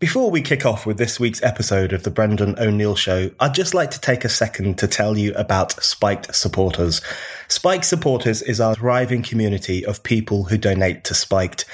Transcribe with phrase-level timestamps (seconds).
[0.00, 3.74] Before we kick off with this week's episode of the Brendan O'Neill Show, I'd just
[3.74, 7.02] like to take a second to tell you about Spiked Supporters.
[7.48, 11.66] Spiked Supporters is our thriving community of people who donate to Spiked.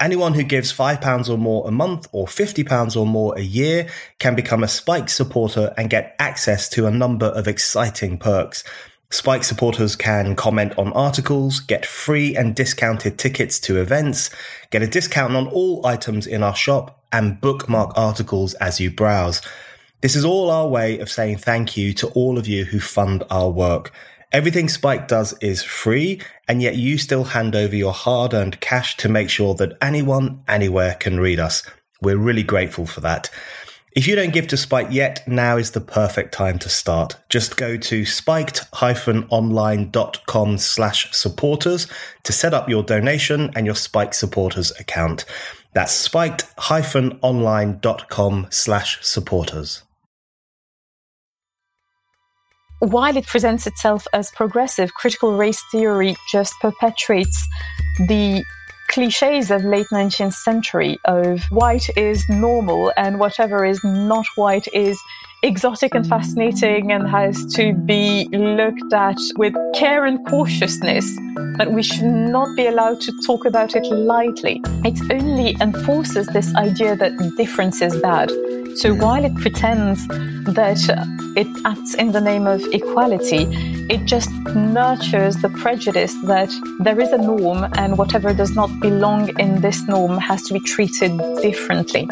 [0.00, 4.34] Anyone who gives £5 or more a month or £50 or more a year can
[4.34, 8.64] become a Spiked supporter and get access to a number of exciting perks.
[9.10, 14.30] Spiked supporters can comment on articles, get free and discounted tickets to events,
[14.70, 19.40] get a discount on all items in our shop, and bookmark articles as you browse.
[20.02, 23.24] This is all our way of saying thank you to all of you who fund
[23.30, 23.92] our work.
[24.32, 28.96] Everything Spiked does is free, and yet you still hand over your hard earned cash
[28.98, 31.62] to make sure that anyone, anywhere can read us.
[32.02, 33.30] We're really grateful for that.
[33.92, 37.16] If you don't give to Spiked yet, now is the perfect time to start.
[37.30, 41.86] Just go to spiked-online.com slash supporters
[42.24, 45.24] to set up your donation and your Spiked supporters account.
[45.76, 49.82] That's spiked-online.com slash supporters.
[52.78, 57.46] While it presents itself as progressive, critical race theory just perpetuates
[57.98, 58.42] the
[58.88, 64.98] cliches of late 19th century of white is normal and whatever is not white is
[65.46, 71.16] exotic and fascinating and has to be looked at with care and cautiousness
[71.56, 74.60] But we should not be allowed to talk about it lightly.
[74.84, 78.30] It only enforces this idea that difference is bad.
[78.74, 80.82] So while it pretends that
[81.36, 83.46] it acts in the name of equality,
[83.88, 86.50] it just nurtures the prejudice that
[86.80, 90.60] there is a norm and whatever does not belong in this norm has to be
[90.60, 92.08] treated differently.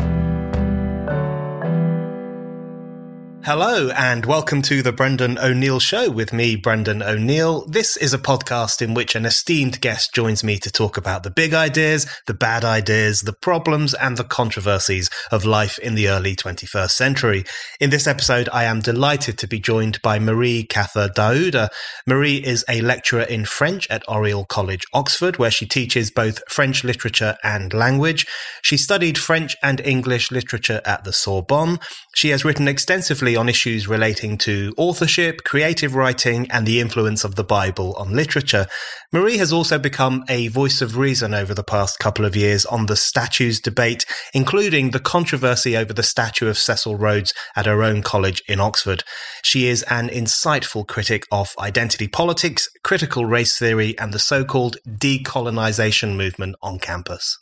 [3.46, 7.66] Hello, and welcome to the Brendan O'Neill Show with me, Brendan O'Neill.
[7.66, 11.30] This is a podcast in which an esteemed guest joins me to talk about the
[11.30, 16.34] big ideas, the bad ideas, the problems, and the controversies of life in the early
[16.34, 17.44] 21st century.
[17.80, 21.68] In this episode, I am delighted to be joined by Marie Kawthar Daouda.
[22.06, 26.82] Marie is a lecturer in French at Oriel College, Oxford, where she teaches both French
[26.82, 28.26] literature and language.
[28.62, 31.78] She studied French and English literature at the Sorbonne.
[32.14, 37.34] She has written extensively on issues relating to authorship, creative writing, and the influence of
[37.34, 38.66] the Bible on literature.
[39.12, 42.86] Marie has also become a voice of reason over the past couple of years on
[42.86, 48.02] the statues debate, including the controversy over the statue of Cecil Rhodes at her own
[48.02, 49.04] college in Oxford.
[49.42, 54.76] She is an insightful critic of identity politics, critical race theory, and the so called
[54.88, 57.38] decolonization movement on campus.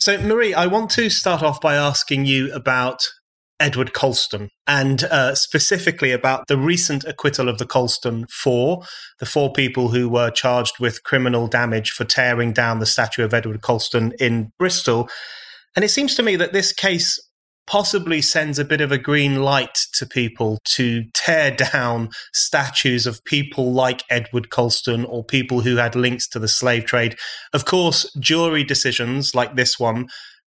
[0.00, 3.04] So, Marie, I want to start off by asking you about
[3.60, 8.82] Edward Colston, and uh, specifically about the recent acquittal of the Colston Four,
[9.18, 13.34] the four people who were charged with criminal damage for tearing down the statue of
[13.34, 15.08] Edward Colston in Bristol.
[15.74, 17.20] And it seems to me that this case
[17.68, 23.22] possibly sends a bit of a green light to people to tear down statues of
[23.24, 27.16] people like Edward Colston or people who had links to the slave trade.
[27.52, 30.08] Of course, jury decisions like this one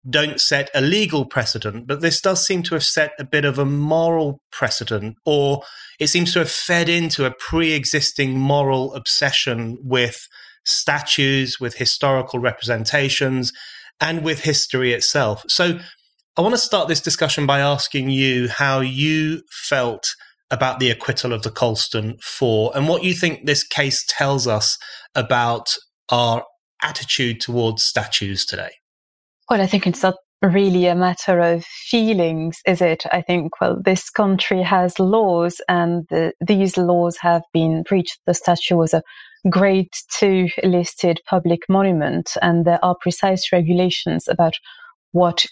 [0.08, 3.58] don't set a legal precedent, but this does seem to have set a bit of
[3.58, 5.62] a moral precedent, or
[5.98, 10.26] it seems to have fed into a pre existing moral obsession with
[10.64, 13.52] statues, with historical representations,
[14.00, 15.44] and with history itself.
[15.48, 15.78] So
[16.36, 20.14] I want to start this discussion by asking you how you felt
[20.50, 24.78] about the acquittal of the Colston Four and what you think this case tells us
[25.14, 25.74] about
[26.10, 26.44] our
[26.82, 28.70] attitude towards statues today.
[29.50, 33.04] Well, I think it's not really a matter of feelings, is it?
[33.10, 38.20] I think, well, this country has laws and the, these laws have been breached.
[38.26, 39.02] The statue was a
[39.48, 39.88] grade
[40.18, 44.54] two listed public monument and there are precise regulations about
[45.12, 45.46] what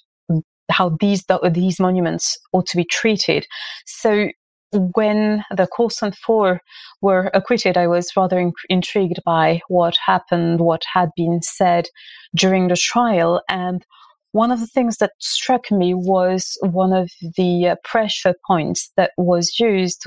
[0.68, 3.46] how these these monuments ought to be treated.
[3.86, 4.28] So
[4.72, 6.60] when the Colston Four
[7.00, 11.88] were acquitted, I was rather in- intrigued by what happened, what had been said
[12.34, 13.42] during the trial.
[13.48, 13.84] And
[14.32, 19.12] one of the things that struck me was one of the uh, pressure points that
[19.16, 20.04] was used,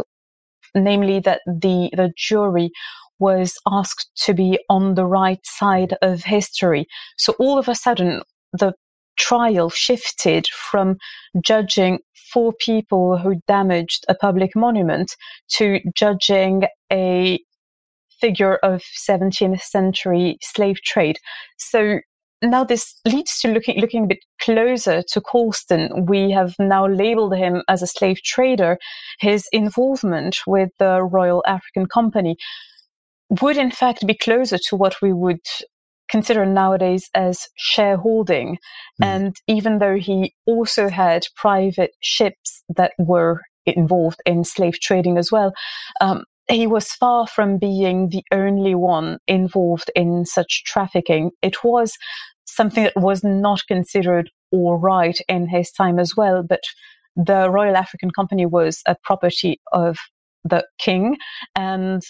[0.76, 2.72] namely that the, the jury
[3.18, 6.86] was asked to be on the right side of history.
[7.18, 8.22] So all of a sudden,
[8.54, 8.74] the
[9.20, 10.98] trial shifted from
[11.44, 12.00] judging
[12.32, 15.16] four people who damaged a public monument
[15.50, 17.40] to judging a
[18.20, 21.20] figure of 17th century slave trade.
[21.58, 22.00] So
[22.42, 26.06] now this leads to looking looking a bit closer to Colston.
[26.06, 28.78] We have now labeled him as a slave trader.
[29.20, 32.38] His involvement with the Royal African Company
[33.42, 35.46] would in fact be closer to what we would
[36.10, 38.58] considered nowadays as shareholding.
[39.02, 39.06] Mm.
[39.06, 45.32] And even though he also had private ships that were involved in slave trading as
[45.32, 45.54] well,
[46.02, 51.32] um, he was far from being the only one involved in such trafficking.
[51.42, 51.96] It was
[52.46, 56.62] something that was not considered all right in his time as well, but
[57.16, 59.98] the Royal African Company was a property of
[60.44, 61.18] the king
[61.56, 62.02] and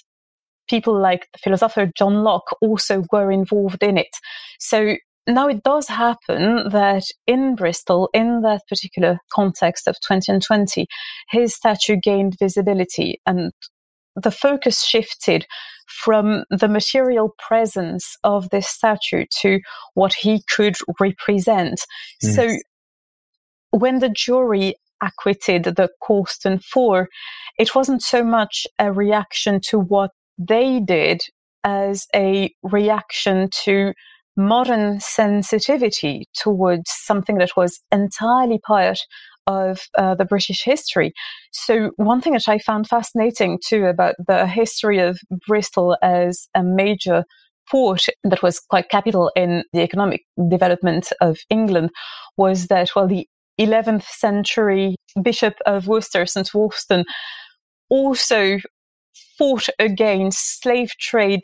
[0.69, 4.15] people like the philosopher John Locke also were involved in it.
[4.59, 4.95] So
[5.27, 10.87] now it does happen that in Bristol, in that particular context of 2020,
[11.29, 13.51] his statue gained visibility and
[14.15, 15.45] the focus shifted
[15.87, 19.59] from the material presence of this statue to
[19.93, 21.81] what he could represent.
[22.23, 22.35] Mm.
[22.35, 22.57] So
[23.71, 27.09] when the jury acquitted the Colston Four,
[27.57, 31.21] it wasn't so much a reaction to what they did
[31.63, 33.93] as a reaction to
[34.37, 38.99] modern sensitivity towards something that was entirely part
[39.47, 41.11] of uh, the British history.
[41.51, 46.63] So, one thing that I found fascinating too about the history of Bristol as a
[46.63, 47.25] major
[47.69, 51.89] port that was quite capital in the economic development of England
[52.37, 53.27] was that, well, the
[53.59, 56.49] 11th century Bishop of Worcester, St.
[56.53, 57.03] Wulfstan,
[57.89, 58.59] also
[59.39, 61.41] fought against slave trade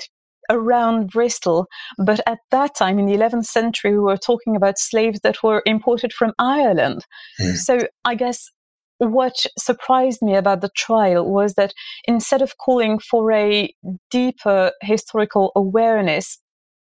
[0.50, 1.66] around Bristol.
[1.98, 5.64] But at that time, in the 11th century, we were talking about slaves that were
[5.66, 7.06] imported from Ireland.
[7.40, 7.56] Mm.
[7.56, 8.52] So I guess
[9.00, 11.74] what surprised me about the trial was that
[12.08, 13.74] instead of calling for a
[14.12, 16.40] deeper historical awareness,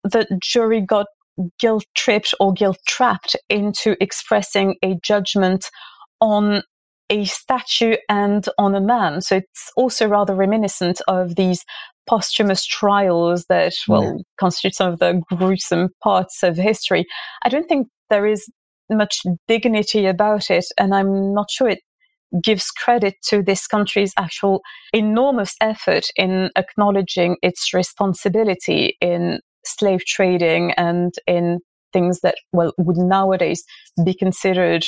[0.04, 1.08] the jury got
[1.60, 5.66] guilt tripped or guilt trapped into expressing a judgment
[6.22, 6.64] on
[7.10, 9.22] a statue and on a man.
[9.22, 11.66] So it's also rather reminiscent of these
[12.08, 14.24] posthumous trials that, well, yeah.
[14.40, 17.06] constitute some of the gruesome parts of history.
[17.44, 18.50] I don't think there is
[18.90, 21.80] much dignity about it, and I'm not sure it
[22.44, 24.62] gives credit to this country's actual
[24.94, 31.60] enormous effort in acknowledging its responsibility in slave trading and in
[31.92, 33.64] things that, well, would nowadays
[34.04, 34.86] be considered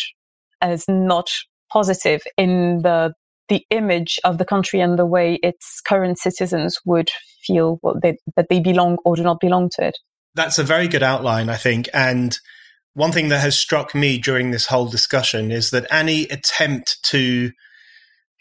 [0.62, 1.30] as not
[1.72, 3.14] positive in the
[3.50, 7.10] the image of the country and the way its current citizens would
[7.46, 9.98] feel well, they, that they belong or do not belong to it.
[10.36, 11.90] That's a very good outline, I think.
[11.94, 12.38] And
[12.94, 17.52] one thing that has struck me during this whole discussion is that any attempt to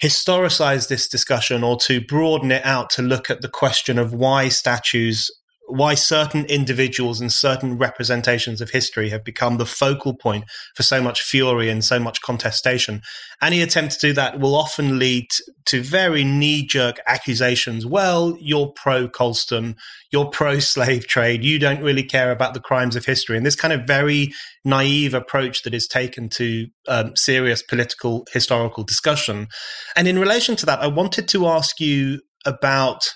[0.02, 4.48] historicize this discussion or to broaden it out to look at the question of why
[4.48, 5.30] statues
[5.70, 10.44] why certain individuals and certain representations of history have become the focal point
[10.74, 13.02] for so much fury and so much contestation.
[13.42, 15.28] Any attempt to do that will often lead
[15.66, 17.86] to very knee jerk accusations.
[17.86, 19.76] Well, you're pro Colston,
[20.10, 23.36] you're pro slave trade, you don't really care about the crimes of history.
[23.36, 24.32] And this kind of very
[24.64, 29.48] naive approach that is taken to um, serious political historical discussion.
[29.96, 33.14] And in relation to that, I wanted to ask you about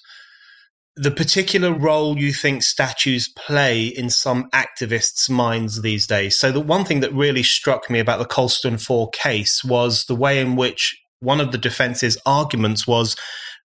[0.96, 6.38] the particular role you think statues play in some activists' minds these days.
[6.38, 10.14] So, the one thing that really struck me about the Colston 4 case was the
[10.14, 13.16] way in which one of the defense's arguments was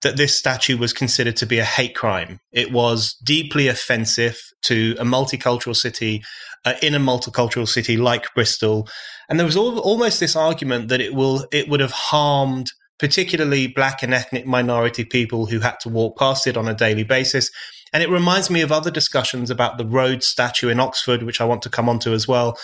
[0.02, 2.40] that this statue was considered to be a hate crime.
[2.52, 6.24] It was deeply offensive to a multicultural city,
[6.66, 8.88] uh, in a multicultural city like Bristol.
[9.30, 13.68] And there was all, almost this argument that it will, it would have harmed particularly
[13.68, 17.50] black and ethnic minority people who had to walk past it on a daily basis.
[17.92, 21.46] And it reminds me of other discussions about the Rhodes statue in Oxford, which I
[21.46, 22.58] want to come on to as well,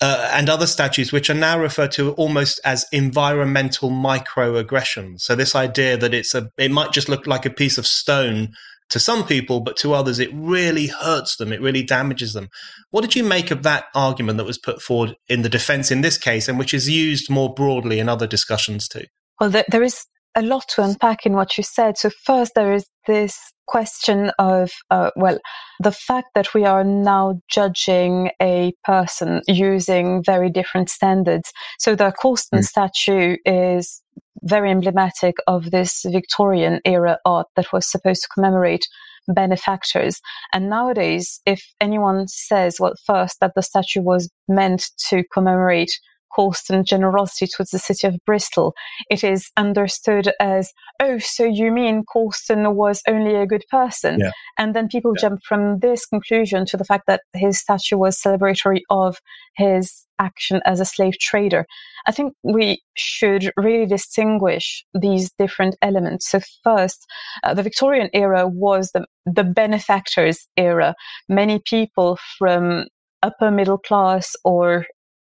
[0.00, 5.22] uh, and other statues, which are now referred to almost as environmental microaggressions.
[5.22, 8.52] So this idea that it's a, it might just look like a piece of stone
[8.90, 11.52] to some people, but to others, it really hurts them.
[11.52, 12.48] It really damages them.
[12.90, 16.00] What did you make of that argument that was put forward in the defense in
[16.00, 19.04] this case, and which is used more broadly in other discussions too?
[19.40, 20.04] Well, there, there is
[20.36, 21.98] a lot to unpack in what you said.
[21.98, 25.38] So, first, there is this question of, uh, well,
[25.80, 31.52] the fact that we are now judging a person using very different standards.
[31.78, 32.64] So, the Colston mm.
[32.64, 34.02] statue is
[34.42, 38.86] very emblematic of this Victorian era art that was supposed to commemorate
[39.28, 40.20] benefactors.
[40.52, 45.98] And nowadays, if anyone says, well, first, that the statue was meant to commemorate
[46.34, 48.74] Colston generosity towards the city of Bristol,
[49.10, 54.20] it is understood as, oh, so you mean Colston was only a good person?
[54.20, 54.32] Yeah.
[54.58, 55.28] And then people yeah.
[55.28, 59.18] jump from this conclusion to the fact that his statue was celebratory of
[59.56, 61.66] his action as a slave trader.
[62.06, 66.28] I think we should really distinguish these different elements.
[66.28, 67.06] So first,
[67.42, 70.94] uh, the Victorian era was the, the benefactors era.
[71.28, 72.86] Many people from
[73.22, 74.86] upper middle class or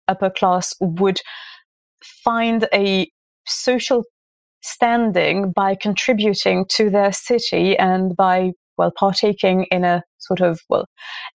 [0.07, 1.19] upper class would
[2.23, 3.09] find a
[3.47, 4.03] social
[4.61, 10.85] standing by contributing to their city and by well partaking in a sort of well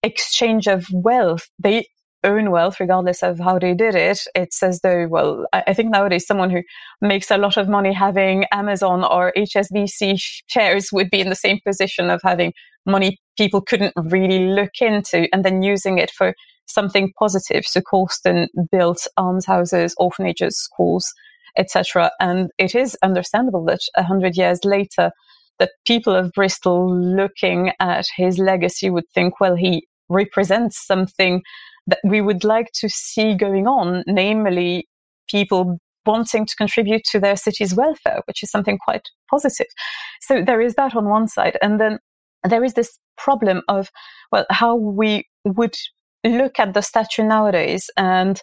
[0.02, 1.48] exchange of wealth.
[1.58, 1.86] They
[2.22, 4.20] own wealth regardless of how they did it.
[4.34, 6.62] It's as though well i think nowadays someone who
[7.00, 11.60] makes a lot of money having amazon or hsbc shares would be in the same
[11.66, 12.52] position of having
[12.84, 16.34] money people couldn't really look into and then using it for
[16.72, 17.64] something positive.
[17.64, 21.12] So Colston built almshouses, orphanages, schools,
[21.56, 22.10] etc.
[22.20, 25.10] And it is understandable that a hundred years later,
[25.58, 31.42] that people of Bristol looking at his legacy would think, well, he represents something
[31.86, 34.88] that we would like to see going on, namely
[35.28, 39.66] people wanting to contribute to their city's welfare, which is something quite positive.
[40.20, 41.58] So there is that on one side.
[41.62, 41.98] And then
[42.48, 43.90] there is this problem of,
[44.32, 45.74] well, how we would
[46.24, 48.40] look at the statue nowadays and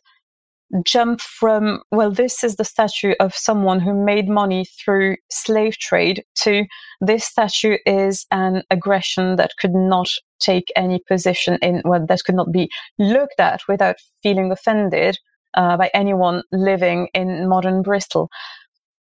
[0.84, 6.24] jump from, well, this is the statue of someone who made money through slave trade
[6.36, 6.66] to
[7.00, 12.36] this statue is an aggression that could not take any position in, well, that could
[12.36, 12.70] not be
[13.00, 15.18] looked at without feeling offended
[15.54, 18.30] uh, by anyone living in modern Bristol.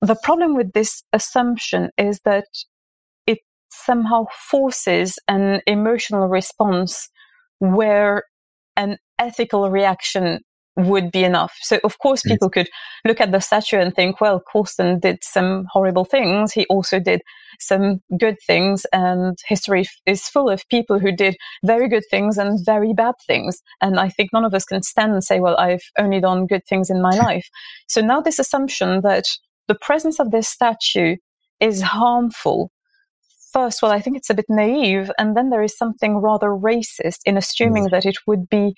[0.00, 2.46] The problem with this assumption is that
[3.26, 3.38] it
[3.70, 7.08] somehow forces an emotional response
[7.58, 8.22] where
[8.78, 10.40] an ethical reaction
[10.76, 11.54] would be enough.
[11.62, 12.68] So of course people could
[13.04, 16.52] look at the statue and think, well, Colston did some horrible things.
[16.52, 17.20] He also did
[17.58, 22.64] some good things and history is full of people who did very good things and
[22.64, 23.60] very bad things.
[23.80, 26.64] And I think none of us can stand and say, well, I've only done good
[26.68, 27.48] things in my life.
[27.88, 29.24] So now this assumption that
[29.66, 31.16] the presence of this statue
[31.58, 32.70] is harmful
[33.58, 35.10] first, well, I think it's a bit naive.
[35.18, 37.90] And then there is something rather racist in assuming mm.
[37.90, 38.74] that it would be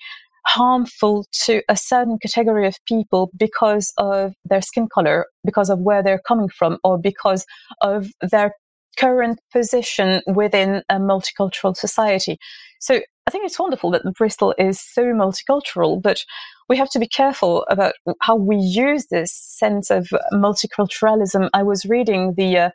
[0.47, 6.01] harmful to a certain category of people because of their skin color, because of where
[6.01, 7.45] they're coming from, or because
[7.81, 8.55] of their
[8.97, 12.39] current position within a multicultural society.
[12.79, 16.25] So I think it's wonderful that Bristol is so multicultural, but
[16.67, 21.49] we have to be careful about how we use this sense of multiculturalism.
[21.53, 22.69] I was reading the uh,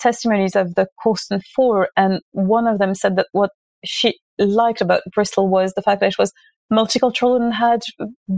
[0.00, 3.50] testimonies of the Colston Four, and one of them said that what
[3.84, 6.32] she liked about Bristol was the fact that it was
[6.72, 7.82] multicultural and had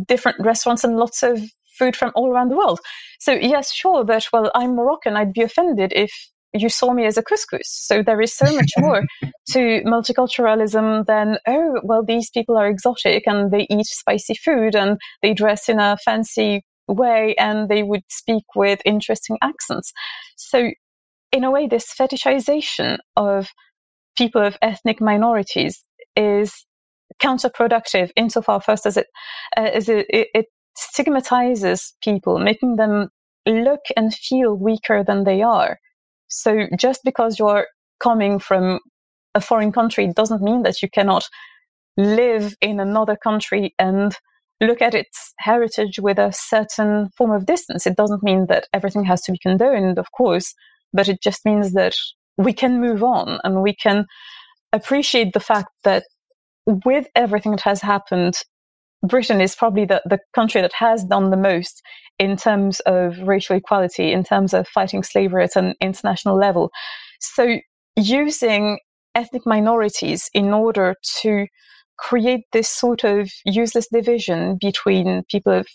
[0.06, 1.40] different restaurants and lots of
[1.78, 2.80] food from all around the world.
[3.18, 5.16] So yes, sure, but well, I'm Moroccan.
[5.16, 6.12] I'd be offended if
[6.54, 7.64] you saw me as a couscous.
[7.64, 9.04] So there is so much more
[9.50, 14.98] to multiculturalism than, oh, well, these people are exotic and they eat spicy food and
[15.22, 19.92] they dress in a fancy way and they would speak with interesting accents.
[20.36, 20.70] So
[21.32, 23.48] in a way, this fetishization of
[24.16, 25.84] people of ethnic minorities
[26.16, 26.66] is
[27.22, 29.06] counterproductive insofar first as it
[29.56, 30.46] uh, as it, it, it
[30.76, 33.08] stigmatizes people, making them
[33.46, 35.78] look and feel weaker than they are.
[36.28, 37.66] So just because you're
[38.00, 38.80] coming from
[39.34, 41.24] a foreign country doesn't mean that you cannot
[41.96, 44.14] live in another country and
[44.60, 47.86] look at its heritage with a certain form of distance.
[47.86, 50.54] It doesn't mean that everything has to be condoned, of course,
[50.92, 51.94] but it just means that
[52.36, 54.06] we can move on and we can
[54.72, 56.04] appreciate the fact that
[56.66, 58.34] with everything that has happened,
[59.06, 61.82] Britain is probably the, the country that has done the most
[62.18, 66.70] in terms of racial equality, in terms of fighting slavery at an international level.
[67.20, 67.58] So
[67.96, 68.78] using
[69.14, 71.46] ethnic minorities in order to
[71.98, 75.66] create this sort of useless division between people of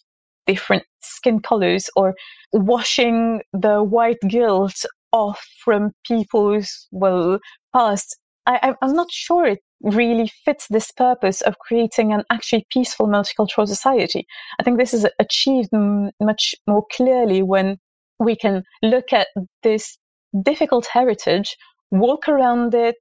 [0.45, 2.15] different skin colors or
[2.53, 7.39] washing the white guilt off from people's well
[7.73, 13.07] past I, am not sure it really fits this purpose of creating an actually peaceful
[13.07, 14.25] multicultural society.
[14.59, 17.77] I think this is achieved m- much more clearly when
[18.19, 19.27] we can look at
[19.63, 19.97] this
[20.43, 21.57] difficult heritage,
[21.91, 22.95] walk around it,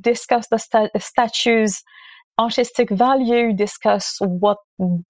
[0.00, 1.82] discuss the, sta- the statues'
[2.38, 4.58] artistic value, discuss what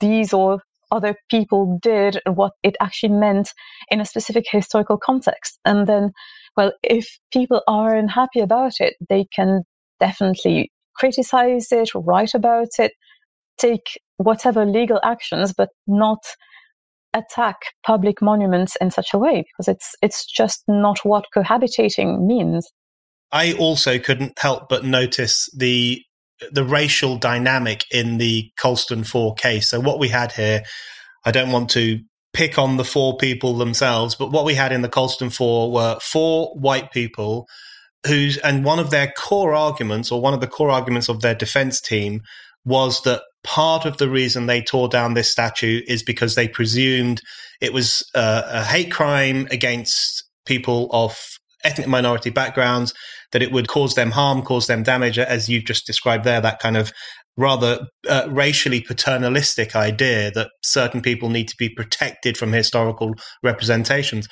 [0.01, 3.53] these or other people did what it actually meant
[3.91, 5.59] in a specific historical context.
[5.65, 6.13] And then,
[6.59, 9.63] well, if people are unhappy about it, they can
[10.01, 12.91] definitely criticize it, write about it,
[13.59, 16.19] take whatever legal actions, but not
[17.15, 22.69] attack public monuments in such a way because it's it's just not what cohabitating means.
[23.31, 26.03] I also couldn't help but notice the
[26.51, 29.71] the racial dynamic in the Colston 4 case.
[29.71, 30.65] So what we had here,
[31.25, 32.01] I don't want to
[32.39, 35.99] pick on the four people themselves, but what we had in the Colston 4 were
[36.01, 37.49] four white people
[38.07, 41.35] who's and one of their core arguments or one of the core arguments of their
[41.35, 42.21] defense team
[42.65, 47.21] was that part of the reason they tore down this statue is because they presumed
[47.61, 51.19] it was uh, a hate crime against people of
[51.65, 52.95] ethnic minority backgrounds,
[53.33, 56.61] that it would cause them harm, cause them damage, as you've just described there, that
[56.61, 56.93] kind of
[57.39, 64.29] rather uh, racially paternalistic idea that certain people need to be protected from historical representations.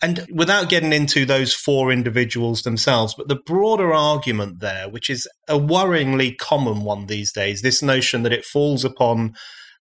[0.00, 5.26] And without getting into those four individuals themselves, but the broader argument there, which is
[5.48, 9.34] a worryingly common one these days, this notion that it falls upon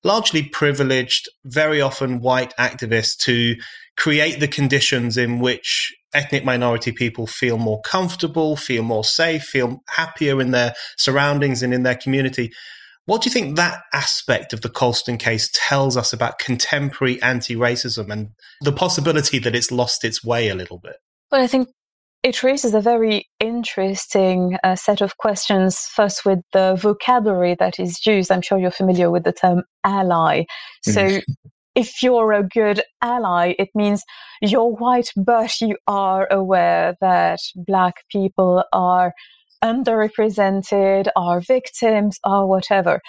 [0.03, 3.55] largely privileged, very often white activists to
[3.97, 9.81] create the conditions in which ethnic minority people feel more comfortable, feel more safe, feel
[9.89, 12.51] happier in their surroundings and in their community.
[13.05, 17.55] What do you think that aspect of the Colston case tells us about contemporary anti
[17.55, 18.29] racism and
[18.61, 20.95] the possibility that it's lost its way a little bit?
[21.29, 21.67] Well, I think
[22.23, 25.77] it raises a very interesting uh, set of questions.
[25.79, 28.31] First, with the vocabulary that is used.
[28.31, 30.45] I'm sure you're familiar with the term ally.
[30.83, 31.23] So, mm.
[31.75, 34.03] If you're a good ally, it means
[34.41, 39.13] you're white, but you are aware that black people are
[39.63, 43.01] underrepresented, are victims, or whatever.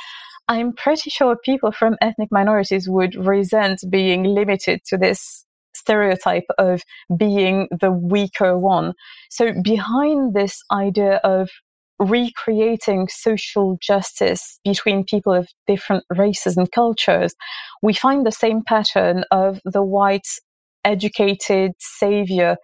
[0.48, 5.44] I'm pretty sure people from ethnic minorities would resent being limited to this
[5.74, 6.82] stereotype of
[7.16, 8.92] being the weaker one.
[9.30, 11.50] So, behind this idea of
[11.98, 17.34] recreating social justice between people of different races and cultures,
[17.82, 20.26] we find the same pattern of the white
[20.84, 22.56] educated savior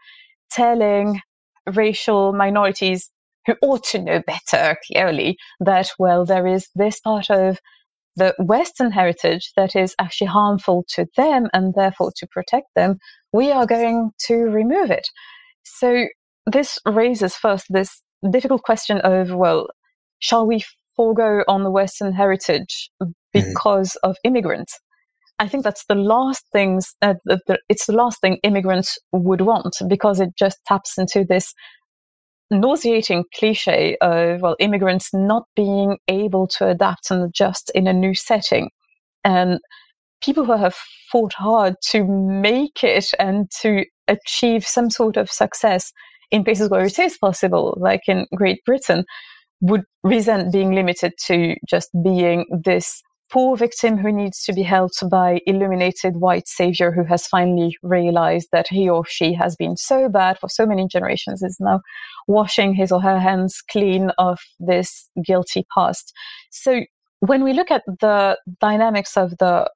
[0.51, 1.21] telling
[1.67, 3.11] racial minorities
[3.47, 7.59] who ought to know better, clearly, that, well, there is this part of
[8.17, 12.99] the Western heritage that is actually harmful to them and therefore to protect them,
[13.33, 15.09] we are going to remove it.
[15.65, 16.07] So
[16.47, 19.69] this raises first this difficult question of, well,
[20.19, 20.65] shall we
[20.97, 23.13] forego on the Western heritage mm-hmm.
[23.33, 24.11] because mm-hmm.
[24.11, 24.79] of immigrants?
[25.39, 29.41] I think that's the last things, uh, the, the, it's the last thing immigrants would
[29.41, 31.55] want because it just taps into this
[32.51, 38.15] nauseating cliche of, well, immigrants not being able to adapt and adjust in a new
[38.15, 38.69] setting.
[39.25, 39.61] And
[40.23, 40.75] people who have
[41.11, 45.93] fought hard to make it and to achieve some sort of success
[46.31, 49.05] in places where it is possible, like in Great Britain,
[49.61, 55.03] would resent being limited to just being this poor victim who needs to be helped
[55.09, 60.09] by illuminated white savior who has finally realized that he or she has been so
[60.09, 61.81] bad for so many generations is now
[62.27, 66.13] washing his or her hands clean of this guilty past.
[66.51, 66.81] So
[67.21, 69.71] when we look at the dynamics of the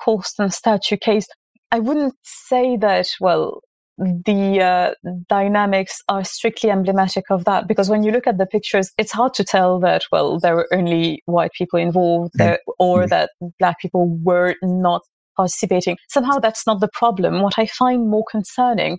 [0.00, 1.26] Colston statue case,
[1.72, 3.60] I wouldn't say that, well,
[3.96, 8.90] the uh, dynamics are strictly emblematic of that because when you look at the pictures,
[8.98, 12.38] it's hard to tell that, well, there were only white people involved mm.
[12.38, 13.08] there, or mm.
[13.10, 15.02] that black people were not
[15.36, 15.96] participating.
[16.08, 17.40] Somehow that's not the problem.
[17.40, 18.98] What I find more concerning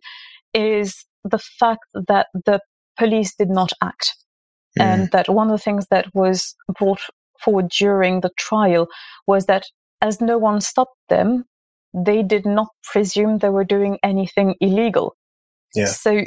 [0.53, 2.59] is the fact that the
[2.97, 4.15] police did not act.
[4.79, 4.83] Mm.
[4.83, 7.01] And that one of the things that was brought
[7.39, 8.87] forward during the trial
[9.27, 9.65] was that
[10.01, 11.45] as no one stopped them,
[11.95, 15.15] they did not presume they were doing anything illegal.
[15.73, 15.85] Yeah.
[15.85, 16.23] So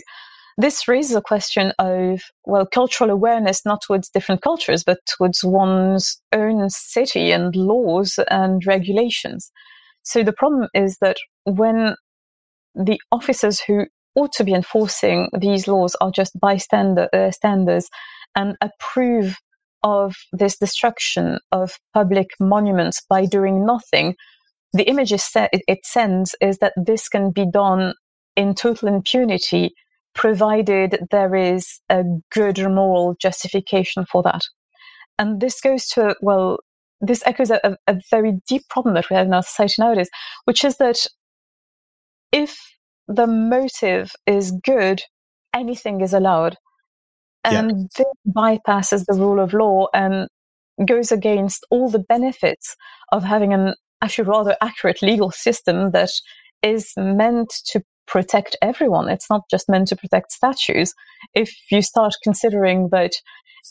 [0.56, 6.20] this raises a question of, well, cultural awareness, not towards different cultures, but towards one's
[6.32, 9.50] own city and laws and regulations.
[10.02, 11.94] So the problem is that when
[12.74, 17.80] the officers who ought to be enforcing these laws are just bystanders uh,
[18.34, 19.36] and approve
[19.84, 24.16] of this destruction of public monuments by doing nothing,
[24.72, 27.94] the image it sends is that this can be done
[28.36, 29.74] in total impunity,
[30.14, 34.42] provided there is a good moral justification for that.
[35.18, 36.58] And this goes to, well,
[37.00, 40.10] this echoes a, a very deep problem that we have in our society nowadays,
[40.44, 41.06] which is that
[42.32, 42.58] if
[43.06, 45.02] the motive is good,
[45.54, 46.56] anything is allowed.
[47.44, 47.86] And yeah.
[47.96, 50.28] this bypasses the rule of law and
[50.86, 52.76] goes against all the benefits
[53.10, 56.10] of having an actually rather accurate legal system that
[56.62, 59.08] is meant to protect everyone.
[59.08, 60.94] It's not just meant to protect statues.
[61.34, 63.12] If you start considering that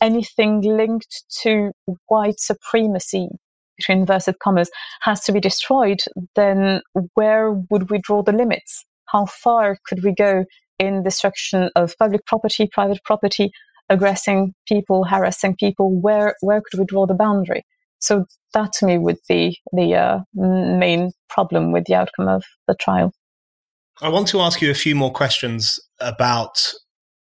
[0.01, 1.71] anything linked to
[2.07, 3.29] white supremacy
[3.77, 4.69] between inverted commas,
[5.01, 6.01] has to be destroyed,
[6.35, 6.81] then
[7.13, 8.85] where would we draw the limits?
[9.05, 10.45] How far could we go
[10.79, 13.51] in destruction of public property, private property,
[13.89, 15.99] aggressing people, harassing people?
[15.99, 17.63] Where where could we draw the boundary?
[17.99, 22.75] So that to me would be the uh, main problem with the outcome of the
[22.75, 23.12] trial.
[24.01, 26.73] I want to ask you a few more questions about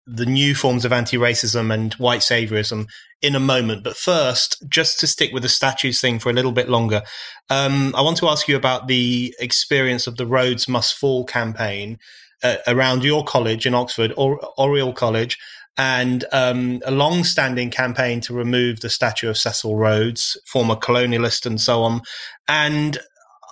[0.07, 2.87] the new forms of anti-racism and white saviorism
[3.23, 3.83] in a moment.
[3.83, 7.03] But first, just to stick with the statues thing for a little bit longer,
[7.51, 11.99] um, I want to ask you about the experience of the Rhodes Must Fall campaign
[12.43, 15.39] uh, around your college in Oxford, or Oriel College,
[15.79, 21.61] and um, a long-standing campaign to remove the statue of Cecil Rhodes, former colonialist, and
[21.61, 22.01] so on.
[22.49, 22.99] And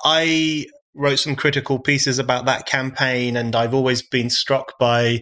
[0.05, 5.21] I wrote some critical pieces about that campaign, and I've always been struck by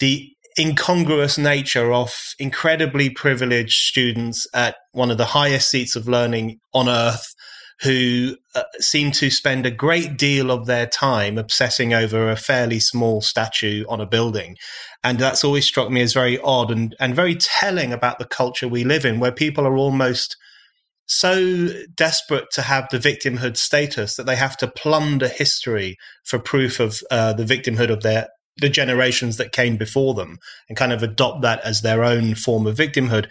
[0.00, 6.58] the incongruous nature of incredibly privileged students at one of the highest seats of learning
[6.72, 7.33] on earth
[7.82, 12.78] who uh, seem to spend a great deal of their time obsessing over a fairly
[12.78, 14.56] small statue on a building.
[15.02, 18.68] And that's always struck me as very odd and, and very telling about the culture
[18.68, 20.36] we live in, where people are almost
[21.06, 26.80] so desperate to have the victimhood status that they have to plunder history for proof
[26.80, 30.38] of uh, the victimhood of their the generations that came before them
[30.68, 33.30] and kind of adopt that as their own form of victimhood.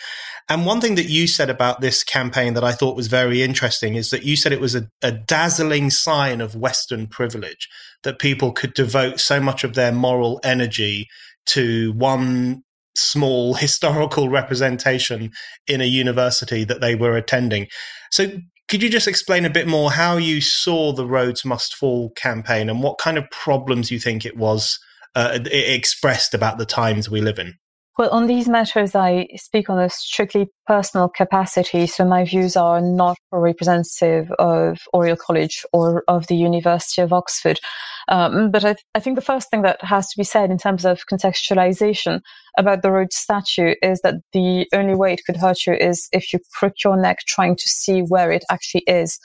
[0.50, 3.96] And one thing that you said about this campaign that I thought was very interesting
[3.96, 7.70] is that you said it was a, a dazzling sign of Western privilege
[8.04, 11.08] that people could devote so much of their moral energy
[11.46, 12.64] to one
[12.96, 15.32] small historical representation
[15.68, 17.68] in a university that they were attending.
[18.12, 18.28] So
[18.68, 22.70] could you just explain a bit more how you saw the Rhodes Must Fall campaign
[22.70, 24.80] and what kind of problems you think it was
[25.16, 27.56] uh, expressed about the times we live in?
[27.96, 32.82] Well, on these matters, I speak on a strictly personal capacity, so my views are
[32.82, 37.60] not representative of Oriel College or of the University of Oxford.
[38.08, 40.58] Um, but I, th- I, think the first thing that has to be said in
[40.58, 42.22] terms of contextualization
[42.58, 46.34] about the Rhodes statue is that the only way it could hurt you is if
[46.34, 49.20] you crook your neck trying to see where it actually is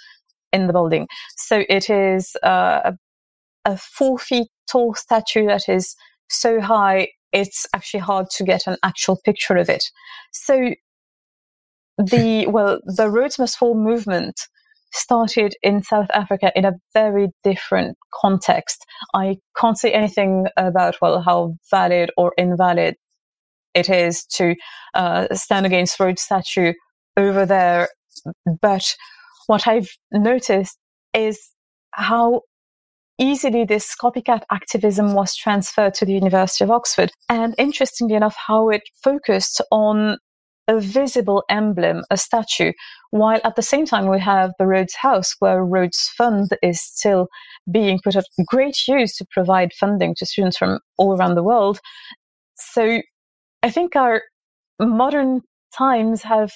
[0.52, 1.08] in the building.
[1.36, 2.92] So it is uh,
[3.68, 5.94] a four feet tall statue that is
[6.28, 9.84] so high, it's actually hard to get an actual picture of it.
[10.32, 10.74] So
[11.98, 14.40] the, well, the Rhodes Must Fall movement
[14.92, 18.86] started in South Africa in a very different context.
[19.14, 22.96] I can't say anything about, well, how valid or invalid
[23.74, 24.54] it is to
[24.94, 26.72] uh, stand against Rhodes statue
[27.18, 27.88] over there.
[28.62, 28.94] But
[29.46, 30.78] what I've noticed
[31.12, 31.38] is
[31.92, 32.42] how
[33.18, 37.10] easily this copycat activism was transferred to the University of Oxford.
[37.28, 40.18] And interestingly enough, how it focused on
[40.68, 42.72] a visible emblem, a statue,
[43.10, 47.28] while at the same time we have the Rhodes House, where Rhodes Fund is still
[47.70, 51.80] being put at great use to provide funding to students from all around the world.
[52.54, 53.00] So
[53.62, 54.22] I think our
[54.78, 55.40] modern
[55.76, 56.52] times have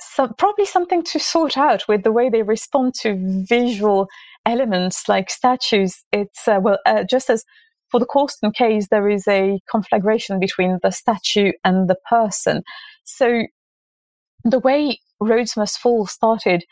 [0.00, 3.16] some, probably something to sort out with the way they respond to
[3.48, 4.08] visual
[4.46, 6.04] elements like statues.
[6.12, 7.44] It's, uh, well, uh, just as
[7.90, 12.62] for the Colston case, there is a conflagration between the statue and the person.
[13.04, 13.42] So
[14.44, 16.64] the way Rhodes Must Fall started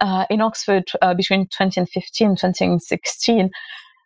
[0.00, 3.50] uh, in Oxford uh, between 2015 2016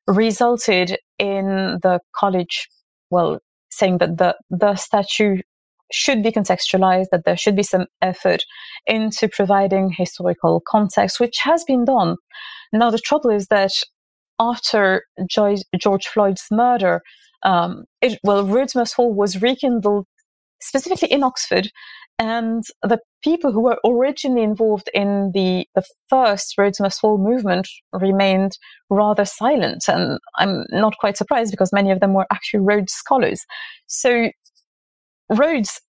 [0.07, 2.69] resulted in the college,
[3.11, 3.39] well,
[3.71, 5.41] saying that the, the statue
[5.93, 8.43] should be contextualized, that there should be some effort
[8.87, 12.17] into providing historical context, which has been done.
[12.73, 13.73] Now, the trouble is that
[14.39, 17.01] after George Floyd's murder,
[17.43, 20.07] um, it, well, Rhodes Must Fall was rekindled
[20.61, 21.71] specifically in Oxford,
[22.19, 27.69] and the people who were originally involved in the, the first Rhodes Must Fall movement
[27.93, 28.53] remained
[28.89, 29.85] rather silent.
[29.87, 33.45] And I'm not quite surprised because many of them were actually Rhodes scholars.
[33.87, 34.31] So
[35.29, 35.81] Rhodes,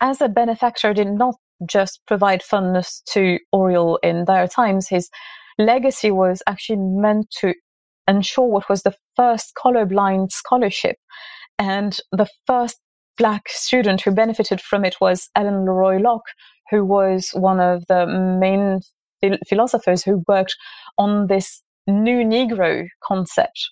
[0.00, 1.36] as a benefactor, did not
[1.68, 4.88] just provide fundness to Oriel in dire times.
[4.88, 5.10] His
[5.58, 7.54] legacy was actually meant to
[8.08, 10.96] ensure what was the first colorblind scholarship.
[11.58, 12.80] And the first
[13.16, 16.30] black student who benefited from it was Alain LeRoy Locke,
[16.70, 18.80] who was one of the main
[19.48, 20.56] philosophers who worked
[20.98, 23.70] on this new Negro concept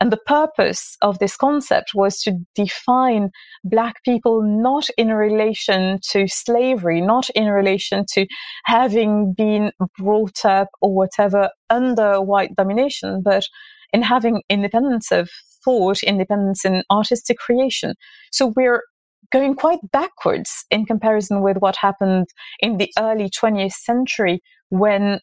[0.00, 3.30] and the purpose of this concept was to define
[3.62, 8.26] Black people not in relation to slavery, not in relation to
[8.64, 13.44] having been brought up or whatever under white domination, but
[13.92, 15.30] in having independence of
[15.64, 17.94] thought, independence in artistic creation.
[18.32, 18.82] So we're
[19.32, 22.26] going quite backwards in comparison with what happened
[22.60, 25.20] in the early 20th century when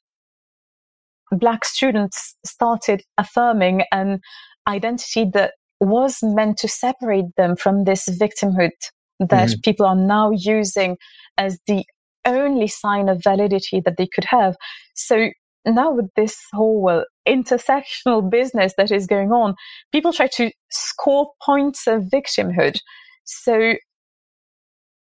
[1.32, 4.20] black students started affirming an
[4.67, 8.71] identity that was meant to separate them from this victimhood
[9.19, 9.60] that mm-hmm.
[9.63, 10.97] people are now using
[11.38, 11.84] as the
[12.26, 14.56] only sign of validity that they could have.
[14.93, 15.30] So
[15.65, 19.56] now with this whole well, intersectional business that is going on,
[19.91, 22.78] people try to score points of victimhood.
[23.24, 23.74] So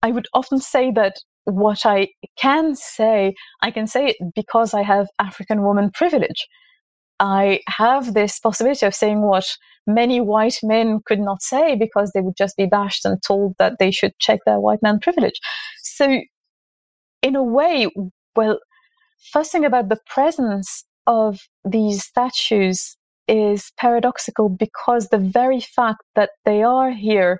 [0.03, 4.83] I would often say that what I can say, I can say it because I
[4.83, 6.47] have African woman privilege.
[7.21, 9.55] I have this possibility of saying what
[9.85, 13.77] many white men could not say because they would just be bashed and told that
[13.79, 15.39] they should check their white man privilege.
[15.83, 16.21] So,
[17.21, 17.87] in a way,
[18.35, 18.59] well,
[19.19, 26.63] fussing about the presence of these statues is paradoxical because the very fact that they
[26.63, 27.39] are here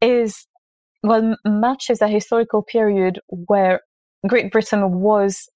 [0.00, 0.48] is,
[1.04, 3.82] well, matches a historical period where
[4.26, 5.48] Great Britain was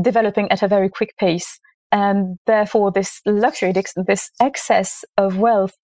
[0.00, 1.60] developing at a very quick pace.
[1.92, 5.76] And therefore, this luxury, this excess of wealth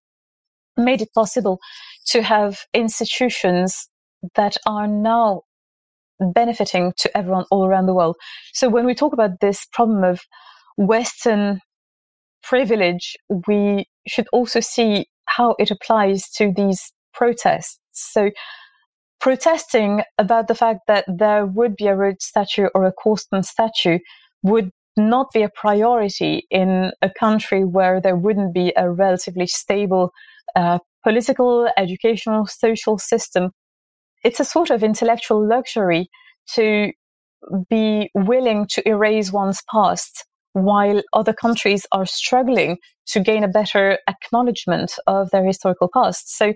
[0.76, 1.58] made it possible
[2.06, 3.88] to have institutions
[4.34, 5.42] that are now
[6.20, 8.16] benefiting to everyone all around the world.
[8.52, 10.20] So when we talk about this problem of
[10.76, 11.60] Western
[12.42, 13.16] privilege,
[13.48, 17.80] we should also see how it applies to these protests.
[17.92, 18.30] So
[19.20, 23.98] protesting about the fact that there would be a Rhodes statue or a Colston statue
[24.42, 30.12] would not be a priority in a country where there wouldn't be a relatively stable
[30.54, 33.50] uh, political, educational, social system.
[34.24, 36.08] It's a sort of intellectual luxury
[36.54, 36.92] to
[37.68, 43.98] be willing to erase one's past while other countries are struggling to gain a better
[44.08, 46.34] acknowledgement of their historical past.
[46.34, 46.54] So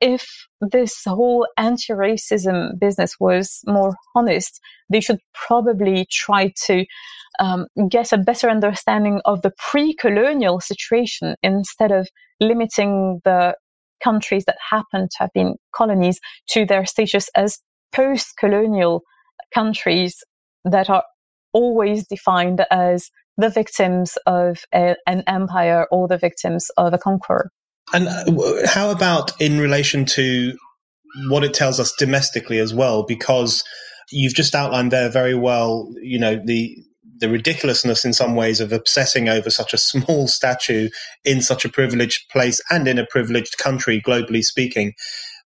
[0.00, 4.60] if this whole anti-racism business was more honest,
[4.90, 6.84] they should probably try to
[7.38, 12.08] um, get a better understanding of the pre-colonial situation instead of
[12.40, 13.54] limiting the
[14.02, 17.58] countries that happen to have been colonies to their status as
[17.94, 19.02] post-colonial
[19.52, 20.22] countries
[20.64, 21.04] that are
[21.52, 27.50] always defined as the victims of a, an empire or the victims of a conqueror.
[27.92, 30.56] And uh, how about in relation to
[31.28, 33.04] what it tells us domestically as well?
[33.04, 33.64] Because
[34.10, 36.76] you've just outlined there very well, you know, the
[37.18, 40.88] the ridiculousness in some ways of obsessing over such a small statue
[41.24, 44.94] in such a privileged place and in a privileged country, globally speaking.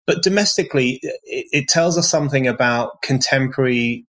[0.07, 4.07] But domestically, it, it tells us something about contemporary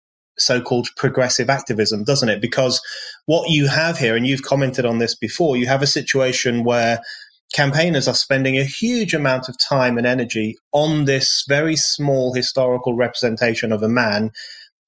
[0.40, 2.40] so-called progressive activism, doesn't it?
[2.40, 2.80] Because
[3.26, 7.00] what you have here, and you've commented on this before, you have a situation where
[7.52, 12.94] campaigners are spending a huge amount of time and energy on this very small historical
[12.94, 14.30] representation of a man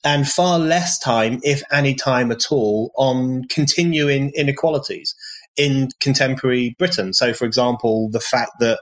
[0.05, 5.15] and far less time, if any time at all, on continuing inequalities
[5.57, 7.13] in contemporary Britain.
[7.13, 8.81] So, for example, the fact that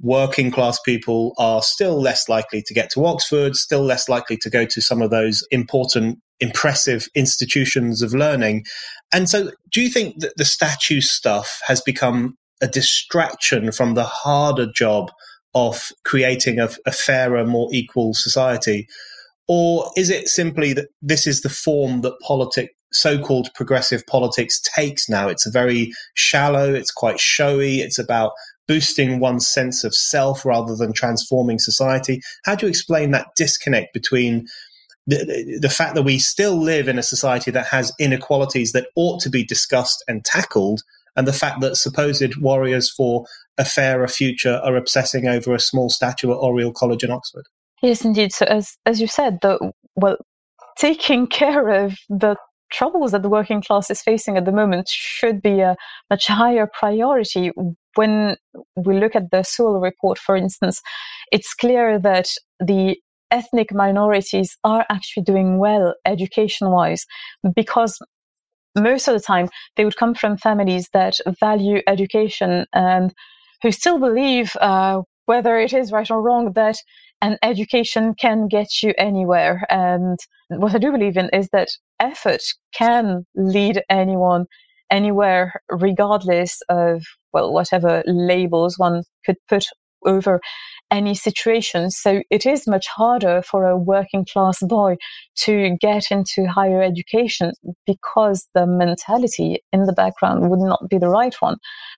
[0.00, 4.50] working class people are still less likely to get to Oxford, still less likely to
[4.50, 8.64] go to some of those important, impressive institutions of learning.
[9.12, 14.04] And so, do you think that the statue stuff has become a distraction from the
[14.04, 15.10] harder job
[15.54, 18.88] of creating a, a fairer, more equal society?
[19.48, 25.08] Or is it simply that this is the form that politics so-called progressive politics takes
[25.08, 25.28] now.
[25.28, 28.32] It's very shallow, it's quite showy, it's about
[28.68, 32.20] boosting one's sense of self rather than transforming society.
[32.44, 34.46] How do you explain that disconnect between
[35.06, 39.20] the, the fact that we still live in a society that has inequalities that ought
[39.22, 40.82] to be discussed and tackled,
[41.16, 43.24] and the fact that supposed warriors for
[43.58, 47.44] a fairer future are obsessing over a small statue at Oriel College in Oxford?
[47.82, 48.32] Yes, indeed.
[48.32, 50.16] So, as as you said, the well,
[50.78, 52.36] taking care of the
[52.70, 55.76] troubles that the working class is facing at the moment should be a
[56.10, 57.50] much higher priority.
[57.94, 58.36] When
[58.74, 60.80] we look at the Sewell report, for instance,
[61.30, 62.96] it's clear that the
[63.30, 67.04] ethnic minorities are actually doing well education wise
[67.56, 67.98] because
[68.76, 73.12] most of the time they would come from families that value education and
[73.62, 76.76] who still believe, uh, whether it is right or wrong, that
[77.20, 79.64] an education can get you anywhere.
[79.70, 81.68] And what I do believe in is that
[82.00, 82.42] effort
[82.74, 84.46] can lead anyone
[84.90, 89.66] anywhere, regardless of, well, whatever labels one could put
[90.04, 90.40] over
[90.92, 91.90] any situation.
[91.90, 94.96] So it is much harder for a working class boy
[95.38, 97.52] to get into higher education
[97.86, 101.56] because the mentality in the background would not be the right one.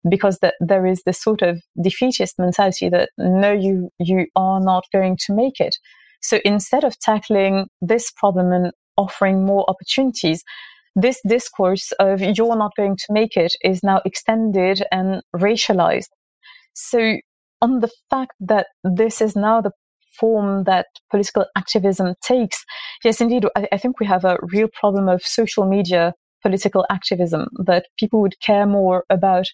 [0.09, 4.85] Because the, there is this sort of defeatist mentality that no, you, you are not
[4.93, 5.77] going to make it.
[6.23, 10.45] So instead of tackling this problem and offering more opportunities,
[10.95, 16.11] this discourse of you're not going to make it is now extended and racialized.
[16.75, 17.17] So
[17.65, 18.67] on the fact that
[19.01, 19.73] this is now the
[20.21, 22.65] form that political activism takes,
[23.03, 27.47] yes, indeed, I, I think we have a real problem of social media political activism,
[27.65, 29.47] that people would care more about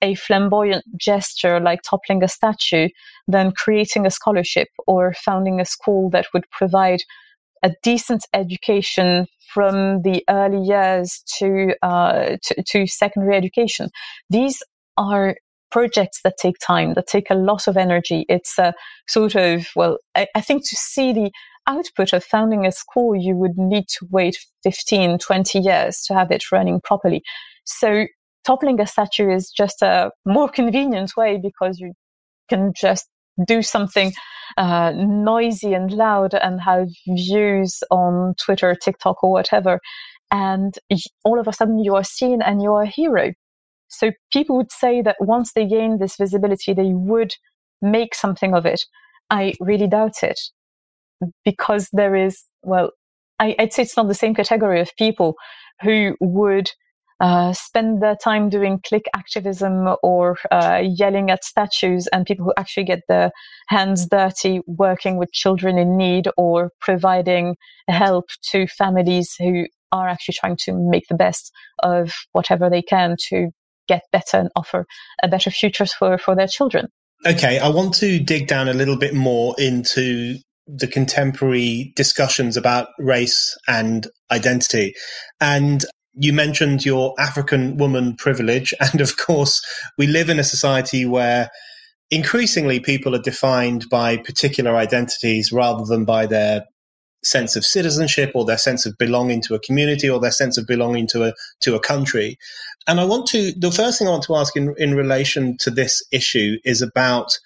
[0.00, 2.88] a flamboyant gesture like toppling a statue
[3.28, 7.00] than creating a scholarship or founding a school that would provide
[7.62, 13.90] a decent education from the early years to, uh, to, to secondary education.
[14.30, 14.62] These
[14.96, 15.36] are
[15.70, 18.26] projects that take time, that take a lot of energy.
[18.28, 18.74] It's a
[19.08, 21.30] sort of, well, I, I, think to see the
[21.66, 26.30] output of founding a school, you would need to wait 15, 20 years to have
[26.30, 27.22] it running properly.
[27.64, 28.06] So
[28.44, 31.92] toppling a statue is just a more convenient way because you
[32.48, 33.06] can just
[33.46, 34.12] do something
[34.58, 39.80] uh, noisy and loud and have views on Twitter, TikTok, or whatever.
[40.32, 40.74] And
[41.24, 43.32] all of a sudden you are seen and you are a hero.
[43.90, 47.34] So people would say that once they gain this visibility, they would
[47.82, 48.84] make something of it.
[49.30, 50.40] I really doubt it
[51.44, 52.92] because there is, well,
[53.38, 55.34] I, would say it's not the same category of people
[55.82, 56.70] who would
[57.20, 62.54] uh, spend their time doing click activism or uh, yelling at statues and people who
[62.56, 63.30] actually get their
[63.68, 67.56] hands dirty working with children in need or providing
[67.88, 73.16] help to families who are actually trying to make the best of whatever they can
[73.28, 73.50] to
[73.90, 74.86] get better and offer
[75.22, 76.86] a better future for, for their children.
[77.26, 82.88] Okay, I want to dig down a little bit more into the contemporary discussions about
[82.98, 84.94] race and identity.
[85.40, 88.72] And you mentioned your African woman privilege.
[88.80, 89.60] And of course,
[89.98, 91.50] we live in a society where
[92.10, 96.64] increasingly people are defined by particular identities rather than by their
[97.22, 100.66] sense of citizenship or their sense of belonging to a community or their sense of
[100.66, 102.38] belonging to a to a country.
[102.86, 105.70] And I want to the first thing I want to ask in, in relation to
[105.70, 107.38] this issue is about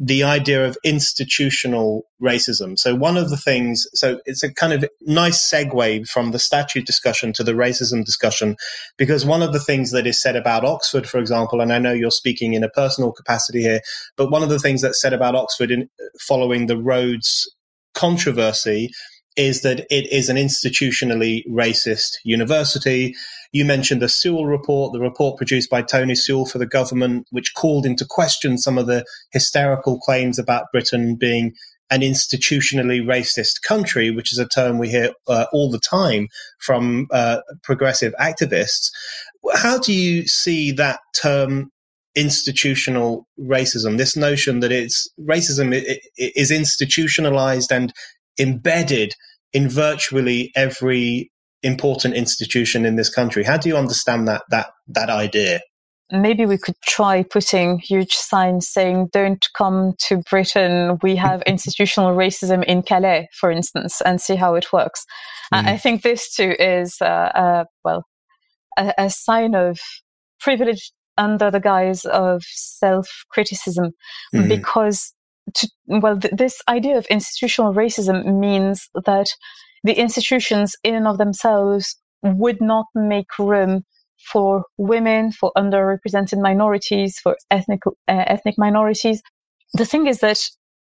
[0.00, 2.78] the idea of institutional racism.
[2.78, 6.86] So one of the things, so it's a kind of nice segue from the statute
[6.86, 8.56] discussion to the racism discussion,
[8.96, 11.92] because one of the things that is said about Oxford, for example, and I know
[11.92, 13.80] you're speaking in a personal capacity here,
[14.16, 17.52] but one of the things that's said about Oxford in following the Rhodes
[17.94, 18.90] controversy
[19.38, 23.14] is that it is an institutionally racist university.
[23.52, 27.54] You mentioned the Sewell report, the report produced by Tony Sewell for the government, which
[27.54, 31.54] called into question some of the hysterical claims about Britain being
[31.90, 37.06] an institutionally racist country, which is a term we hear uh, all the time from
[37.10, 38.90] uh, progressive activists.
[39.54, 41.70] How do you see that term
[42.14, 43.96] institutional racism?
[43.96, 45.72] This notion that it's racism
[46.18, 47.92] is institutionalized and
[48.38, 49.14] embedded
[49.52, 51.30] in virtually every
[51.62, 53.44] important institution in this country.
[53.44, 55.60] How do you understand that that that idea?
[56.10, 60.98] Maybe we could try putting huge signs saying, don't come to Britain.
[61.02, 65.04] We have institutional racism in Calais, for instance, and see how it works.
[65.52, 65.66] Mm.
[65.66, 68.04] I think this too is, uh, uh, well,
[68.78, 69.78] a, a, sign of
[70.40, 73.92] privilege under the guise of self criticism
[74.34, 74.48] mm.
[74.48, 75.12] because
[75.54, 79.26] to, well, th- this idea of institutional racism means that
[79.84, 83.84] the institutions in and of themselves would not make room
[84.32, 89.22] for women, for underrepresented minorities, for ethnic uh, ethnic minorities.
[89.74, 90.38] The thing is that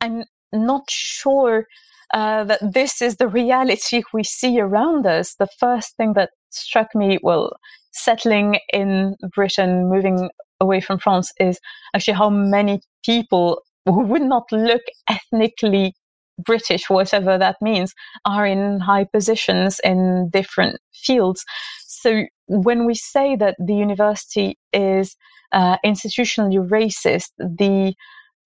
[0.01, 1.67] I'm not sure
[2.13, 5.35] uh, that this is the reality we see around us.
[5.37, 7.57] The first thing that struck me, well,
[7.93, 11.59] settling in Britain, moving away from France, is
[11.95, 15.95] actually how many people who would not look ethnically
[16.39, 17.95] British, whatever that means,
[18.25, 21.45] are in high positions in different fields.
[21.87, 25.17] So when we say that the university is
[25.53, 27.95] uh, institutionally racist, the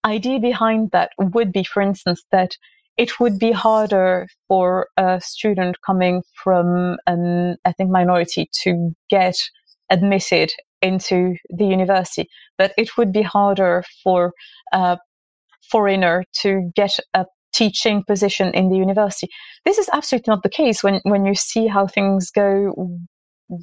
[0.04, 2.56] idea behind that would be, for instance, that
[2.96, 9.36] it would be harder for a student coming from an ethnic minority to get
[9.88, 10.50] admitted
[10.82, 14.32] into the university, that it would be harder for
[14.72, 14.98] a
[15.70, 19.28] foreigner to get a teaching position in the university.
[19.64, 22.98] This is absolutely not the case when, when you see how things go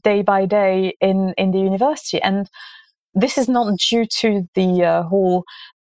[0.04, 2.22] day by day in, in the university.
[2.22, 2.50] And
[3.14, 5.44] this is not due to the uh, whole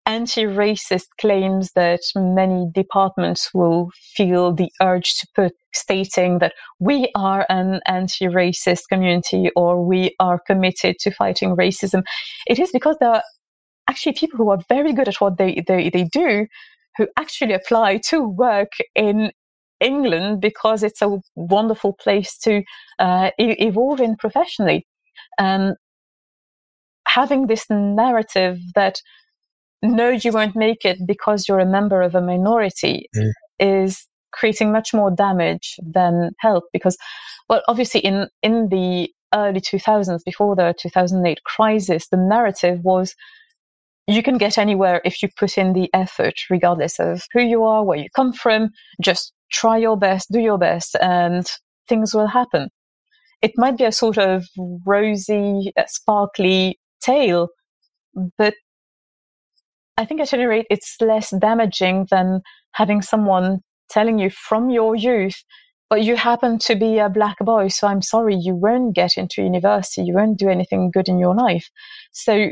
[0.05, 7.47] anti-racist claims that many departments will feel the urge to put stating that we are
[7.49, 12.03] an anti-racist community or we are committed to fighting racism.
[12.49, 13.23] It is because there are
[13.89, 16.47] actually people who are very good at what they, they, they do
[16.97, 19.33] who actually apply to work in
[19.81, 22.63] England because it's a wonderful place to
[22.99, 24.87] uh, e- evolve in professionally.
[25.39, 25.75] And
[27.07, 29.01] having this narrative that
[29.83, 33.31] no, you won't make it because you're a member of a minority mm.
[33.59, 36.97] is creating much more damage than help because
[37.49, 43.15] well obviously in in the early 2000s before the 2008 crisis the narrative was
[44.07, 47.85] you can get anywhere if you put in the effort, regardless of who you are,
[47.85, 48.71] where you come from.
[49.01, 51.47] Just try your best, do your best, and
[51.89, 52.69] things will happen.
[53.43, 54.47] It might be a sort of
[54.87, 57.49] rosy, uh, sparkly tale,
[58.39, 58.55] but
[59.97, 62.41] I think at any rate, it's less damaging than
[62.73, 65.43] having someone telling you from your youth,
[65.91, 69.43] but you happen to be a black boy, so I'm sorry, you won't get into
[69.43, 71.69] university, you won't do anything good in your life.
[72.13, 72.51] So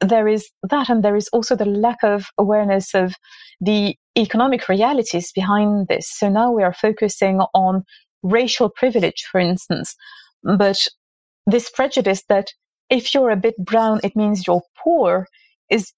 [0.00, 3.14] there is that, and there is also the lack of awareness of
[3.60, 6.08] the economic realities behind this.
[6.08, 7.84] So now we are focusing on
[8.22, 9.94] racial privilege, for instance,
[10.42, 10.86] but
[11.46, 12.48] this prejudice that
[12.90, 15.26] if you're a bit brown, it means you're poor
[15.70, 15.92] is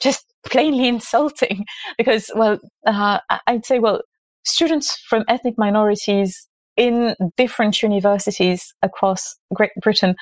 [0.00, 1.64] just plainly insulting
[1.98, 4.02] because, well, uh, I'd say, well,
[4.44, 10.16] students from ethnic minorities in different universities across Great Britain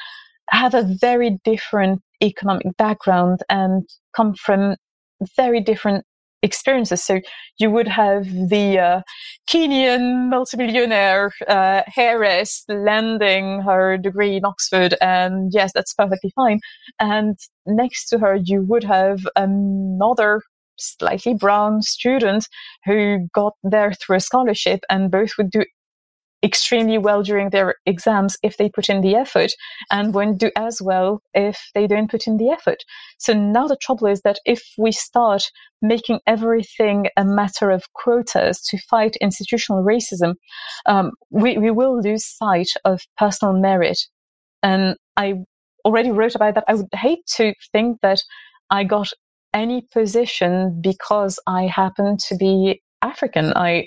[0.50, 4.76] have a very different economic background and come from
[5.36, 6.04] very different
[6.42, 7.02] experiences.
[7.04, 7.20] So
[7.58, 9.02] you would have the uh,
[9.48, 16.60] Kenyan multimillionaire uh, heiress landing her degree in Oxford, and yes, that's perfectly fine.
[16.98, 20.42] And next to her, you would have another
[20.76, 22.48] slightly brown student
[22.84, 25.64] who got there through a scholarship, and both would do
[26.42, 29.52] extremely well during their exams if they put in the effort
[29.90, 32.78] and won't do as well if they don't put in the effort.
[33.18, 35.44] So now the trouble is that if we start
[35.80, 40.34] making everything a matter of quotas to fight institutional racism,
[40.86, 43.98] um, we, we will lose sight of personal merit.
[44.62, 45.34] And I
[45.84, 46.64] already wrote about that.
[46.68, 48.20] I would hate to think that
[48.70, 49.08] I got
[49.54, 53.52] any position because I happen to be African.
[53.54, 53.86] I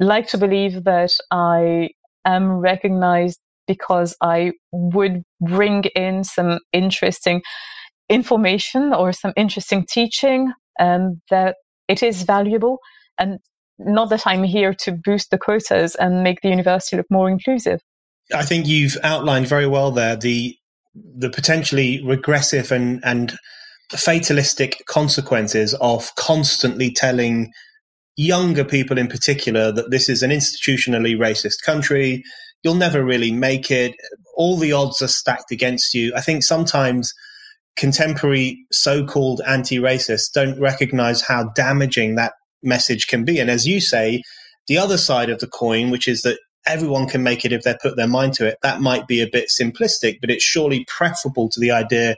[0.00, 1.90] like to believe that I
[2.24, 7.42] am recognized because I would bring in some interesting
[8.08, 11.56] information or some interesting teaching and that
[11.88, 12.78] it is valuable
[13.18, 13.38] and
[13.78, 17.80] not that I'm here to boost the quotas and make the university look more inclusive.
[18.34, 20.56] I think you've outlined very well there the
[20.94, 23.38] the potentially regressive and and
[23.92, 27.52] fatalistic consequences of constantly telling
[28.18, 32.24] younger people in particular that this is an institutionally racist country.
[32.62, 33.94] You'll never really make it.
[34.34, 36.12] All the odds are stacked against you.
[36.16, 37.14] I think sometimes
[37.76, 43.38] contemporary so called anti racists don't recognize how damaging that message can be.
[43.38, 44.22] And as you say,
[44.66, 47.76] the other side of the coin, which is that everyone can make it if they
[47.80, 51.48] put their mind to it, that might be a bit simplistic, but it's surely preferable
[51.50, 52.16] to the idea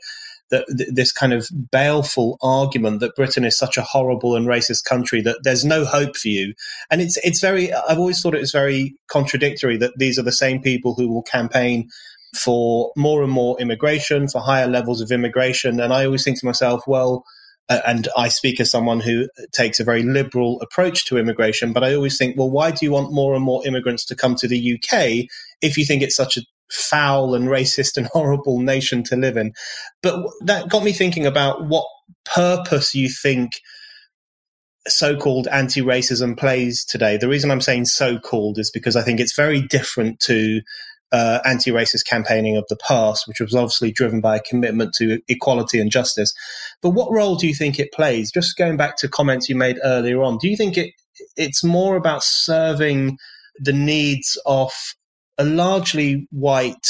[0.51, 5.21] that this kind of baleful argument that Britain is such a horrible and racist country
[5.23, 6.55] that there's no hope for you.
[6.91, 10.33] And it's it's very I've always thought it was very contradictory that these are the
[10.33, 11.89] same people who will campaign
[12.35, 15.81] for more and more immigration, for higher levels of immigration.
[15.81, 17.25] And I always think to myself, well,
[17.69, 21.85] uh, and I speak as someone who takes a very liberal approach to immigration, but
[21.85, 24.49] I always think, well, why do you want more and more immigrants to come to
[24.49, 25.27] the UK
[25.63, 29.53] if you think it's such a foul and racist and horrible nation to live in.
[30.03, 31.87] But that got me thinking about what
[32.25, 33.53] purpose you think
[34.89, 37.17] so-called anti-racism plays today.
[37.17, 40.63] The reason I'm saying so-called is because I think it's very different to
[41.13, 45.81] uh, anti-racist campaigning of the past, which was obviously driven by a commitment to equality
[45.81, 46.33] and justice.
[46.83, 48.31] But what role do you think it plays?
[48.31, 50.93] Just going back to comments you made earlier on, do you think it
[51.37, 53.19] it's more about serving
[53.59, 54.73] the needs of
[55.41, 56.87] a largely white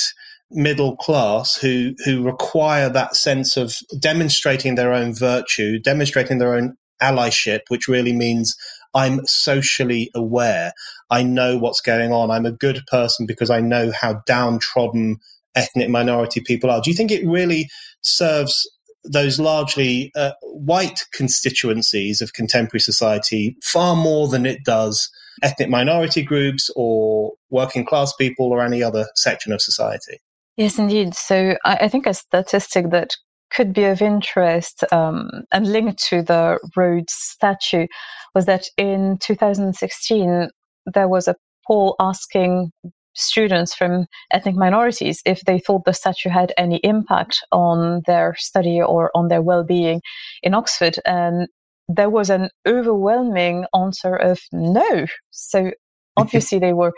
[0.51, 6.76] middle class who who require that sense of demonstrating their own virtue, demonstrating their own
[7.01, 8.57] allyship, which really means
[8.92, 10.72] I'm socially aware.
[11.11, 12.30] I know what's going on.
[12.30, 15.18] I'm a good person because I know how downtrodden
[15.55, 16.80] ethnic minority people are.
[16.80, 17.68] Do you think it really
[18.03, 18.68] serves
[19.05, 25.09] those largely uh, white constituencies of contemporary society far more than it does
[25.43, 30.18] ethnic minority groups or working class people or any other section of society.
[30.57, 31.14] Yes, indeed.
[31.14, 33.16] So I, think a statistic that
[33.51, 37.86] could be of interest um, and linked to the Rhodes statue
[38.34, 40.49] was that in 2016
[40.86, 41.36] there was a
[41.66, 42.72] poll asking
[43.14, 48.80] students from ethnic minorities if they thought the statue had any impact on their study
[48.80, 50.01] or on their well-being
[50.43, 51.49] in Oxford and
[51.95, 55.07] there was an overwhelming answer of no.
[55.30, 55.72] So
[56.16, 56.93] obviously they were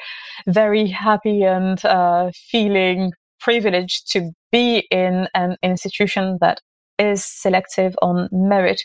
[0.46, 6.60] very happy and uh, feeling privileged to be in an institution that
[6.98, 8.82] is selective on merit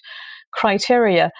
[0.52, 1.32] criteria.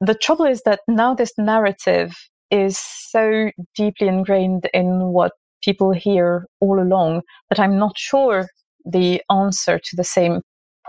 [0.00, 2.14] The trouble is that now this narrative
[2.50, 5.32] is so deeply ingrained in what
[5.62, 8.48] people hear all along that I'm not sure
[8.84, 10.40] the answer to the same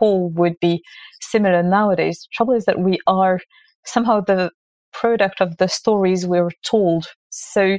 [0.01, 0.81] poll would be
[1.21, 2.21] similar nowadays.
[2.21, 3.39] The trouble is that we are
[3.85, 4.51] somehow the
[4.91, 7.07] product of the stories we we're told.
[7.29, 7.77] So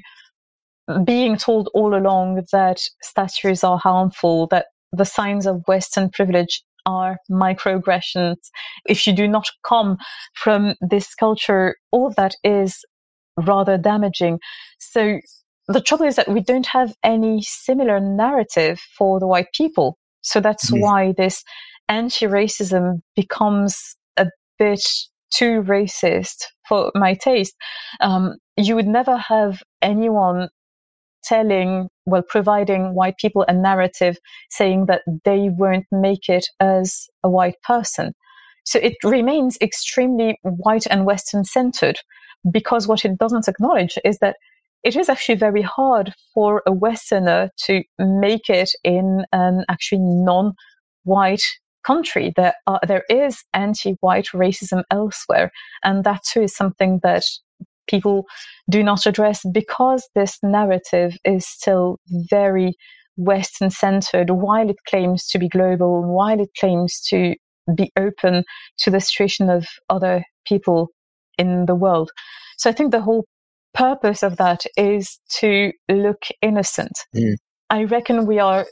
[1.05, 7.19] being told all along that statues are harmful, that the signs of Western privilege are
[7.31, 8.37] microaggressions.
[8.87, 9.99] If you do not come
[10.35, 12.85] from this culture, all of that is
[13.37, 14.39] rather damaging.
[14.79, 15.21] So
[15.69, 19.99] the trouble is that we don't have any similar narrative for the white people.
[20.23, 21.43] So that's why this
[21.89, 24.27] anti-racism becomes a
[24.59, 24.83] bit
[25.31, 27.57] too racist for my taste.
[28.01, 30.49] Um, you would never have anyone
[31.25, 34.19] telling, well, providing white people a narrative
[34.51, 38.13] saying that they won't make it as a white person.
[38.65, 41.99] So it remains extremely white and Western centered
[42.51, 44.37] because what it doesn't acknowledge is that
[44.83, 51.45] it is actually very hard for a Westerner to make it in an actually non-white
[51.85, 52.33] country.
[52.37, 55.51] There, are, there is anti-white racism elsewhere,
[55.85, 57.25] and that too is something that
[57.89, 58.27] people
[58.71, 62.75] do not address because this narrative is still very
[63.17, 67.35] Western centered while it claims to be global, while it claims to
[67.75, 68.45] be open
[68.79, 70.89] to the situation of other people
[71.39, 72.11] in the world.
[72.59, 73.27] So I think the whole
[73.75, 76.93] purpose of that is to look innocent.
[77.15, 77.37] Mm.
[77.71, 78.67] I reckon we are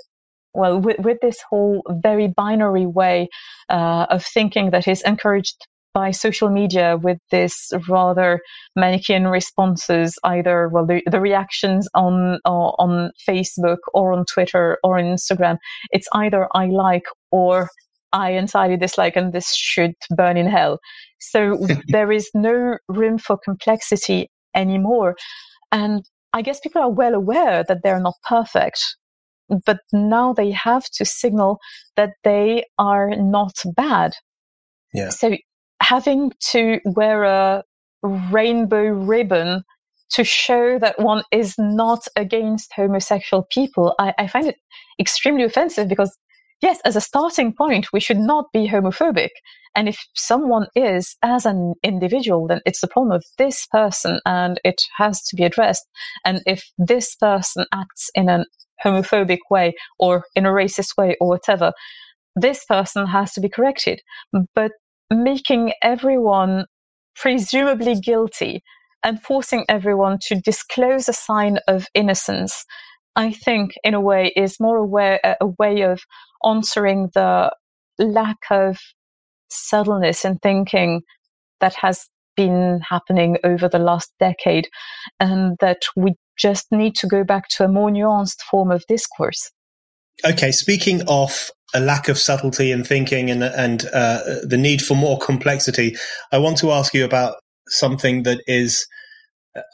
[0.55, 3.29] well with, with, this whole very binary way
[3.69, 8.41] uh, of thinking that is encouraged by social media with this rather
[8.77, 14.99] Manichaean responses, either well the, the reactions on uh, on Facebook or on Twitter or
[14.99, 15.59] on Instagram.
[15.91, 17.69] It's either I like or
[18.13, 20.79] I entirely dislike, and this should burn in hell.
[21.21, 25.17] So there is no room for complexity anymore.
[25.73, 28.81] And I guess people are well aware that they're not perfect,
[29.67, 31.59] but now they have to signal
[31.97, 34.13] that they are not bad.
[34.93, 35.11] Yeah.
[35.11, 35.37] So
[35.83, 37.65] having to wear a
[38.03, 39.63] rainbow ribbon
[40.11, 44.57] to show that one is not against homosexual people, I, I find it
[44.99, 46.17] extremely offensive because
[46.61, 49.31] yes, as a starting point, we should not be homophobic.
[49.77, 54.61] And if someone is as an individual, then it's the problem of this person and
[54.65, 55.85] it has to be addressed.
[56.25, 58.45] And if this person acts in a
[58.85, 61.73] homophobic way or in a racist way or whatever,
[62.37, 64.01] this person has to be corrected.
[64.55, 64.73] But
[65.11, 66.67] making everyone
[67.17, 68.63] presumably guilty
[69.03, 72.65] and forcing everyone to disclose a sign of innocence,
[73.17, 76.01] I think, in a way, is more a way, a way of
[76.45, 77.53] answering the
[77.99, 78.79] lack of
[79.49, 81.03] subtleness in thinking
[81.61, 84.69] that has been happening over the last decade,
[85.19, 89.51] and that we just need to go back to a more nuanced form of discourse.
[90.25, 94.95] Okay, speaking of a lack of subtlety in thinking and and uh, the need for
[94.95, 95.97] more complexity,
[96.33, 97.37] I want to ask you about
[97.69, 98.87] something that is,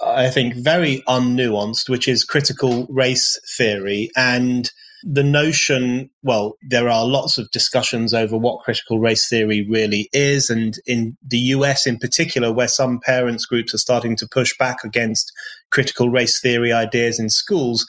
[0.04, 4.70] I think, very unnuanced, which is critical race theory and
[5.08, 10.50] the notion, well, there are lots of discussions over what critical race theory really is.
[10.50, 14.82] And in the US in particular, where some parents groups are starting to push back
[14.82, 15.32] against
[15.70, 17.86] critical race theory ideas in schools,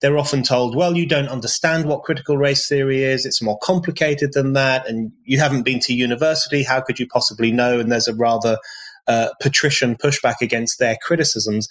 [0.00, 3.26] they're often told, well, you don't understand what critical race theory is.
[3.26, 4.88] It's more complicated than that.
[4.88, 6.62] And you haven't been to university.
[6.62, 7.78] How could you possibly know?
[7.78, 8.56] And there's a rather
[9.06, 11.68] uh, patrician pushback against their criticisms.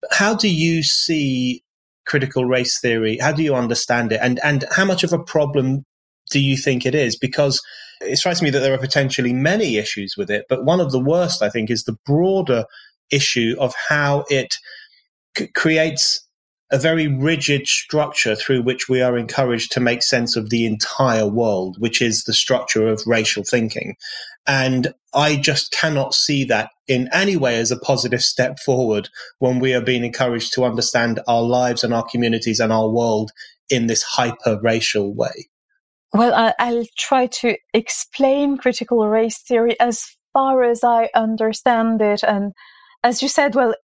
[0.00, 1.64] But how do you see
[2.06, 3.18] critical race theory?
[3.18, 4.20] How do you understand it?
[4.22, 5.84] And, and how much of a problem
[6.30, 7.16] do you think it is?
[7.16, 7.62] Because
[8.00, 11.00] it strikes me that there are potentially many issues with it, but one of the
[11.00, 12.64] worst, I think, is the broader
[13.10, 14.54] issue of how it
[15.36, 16.25] c- creates
[16.70, 21.26] a very rigid structure through which we are encouraged to make sense of the entire
[21.26, 23.94] world, which is the structure of racial thinking.
[24.46, 29.08] And I just cannot see that in any way as a positive step forward
[29.38, 33.32] when we are being encouraged to understand our lives and our communities and our world
[33.70, 35.48] in this hyper racial way.
[36.12, 42.22] Well, I'll try to explain critical race theory as far as I understand it.
[42.22, 42.52] And
[43.02, 43.74] as you said, well,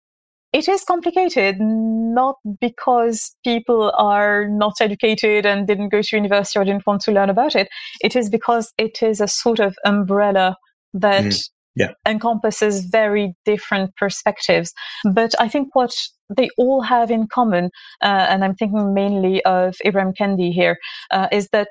[0.53, 6.65] it is complicated, not because people are not educated and didn't go to university or
[6.65, 7.69] didn't want to learn about it.
[8.03, 10.57] It is because it is a sort of umbrella
[10.93, 11.93] that mm, yeah.
[12.07, 14.73] encompasses very different perspectives.
[15.11, 15.95] But I think what
[16.37, 17.71] they all have in common,
[18.03, 20.77] uh, and I'm thinking mainly of Ibram Kendi here,
[21.11, 21.69] uh, is that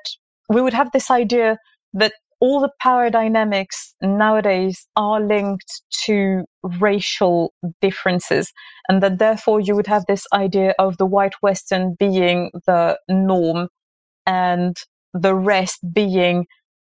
[0.48, 1.58] we would have this idea
[1.94, 6.42] that all the power dynamics nowadays are linked to
[6.80, 8.52] racial differences,
[8.88, 13.68] and that therefore you would have this idea of the white Western being the norm
[14.26, 14.76] and
[15.14, 16.46] the rest being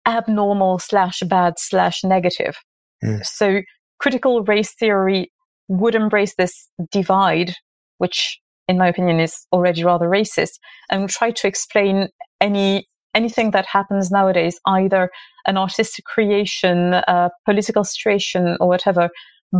[0.04, 2.56] abnormal slash bad slash negative.
[3.04, 3.24] Mm.
[3.24, 3.60] So
[4.00, 5.30] critical race theory
[5.68, 7.54] would embrace this divide,
[7.98, 10.58] which in my opinion is already rather racist,
[10.90, 12.08] and try to explain
[12.40, 12.84] any
[13.16, 15.10] anything that happens nowadays, either
[15.46, 19.08] an artistic creation, a political situation, or whatever,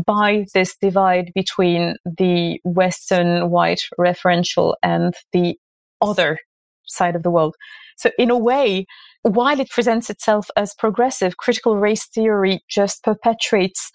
[0.07, 5.57] by this divide between the Western white referential and the
[6.01, 6.39] other
[6.85, 7.55] side of the world.
[7.97, 8.87] So in a way,
[9.23, 13.91] while it presents itself as progressive, critical race theory just perpetuates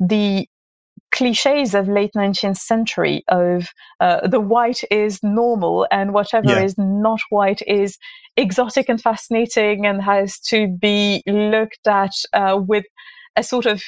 [0.00, 0.46] the
[1.14, 3.68] cliches of late 19th century of
[4.00, 6.62] uh, the white is normal and whatever yeah.
[6.62, 7.96] is not white is
[8.36, 12.84] exotic and fascinating and has to be looked at uh, with
[13.36, 13.80] a sort of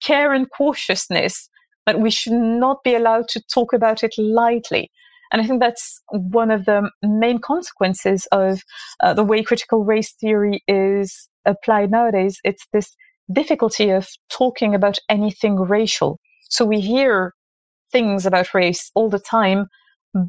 [0.00, 1.48] care and cautiousness
[1.84, 4.88] but we should not be allowed to talk about it lightly
[5.32, 8.62] and I think that's one of the main consequences of
[9.00, 12.40] uh, the way critical race theory is applied nowadays.
[12.42, 12.96] It's this
[13.32, 16.18] difficulty of talking about anything racial.
[16.50, 17.34] So we hear
[17.92, 19.66] things about race all the time,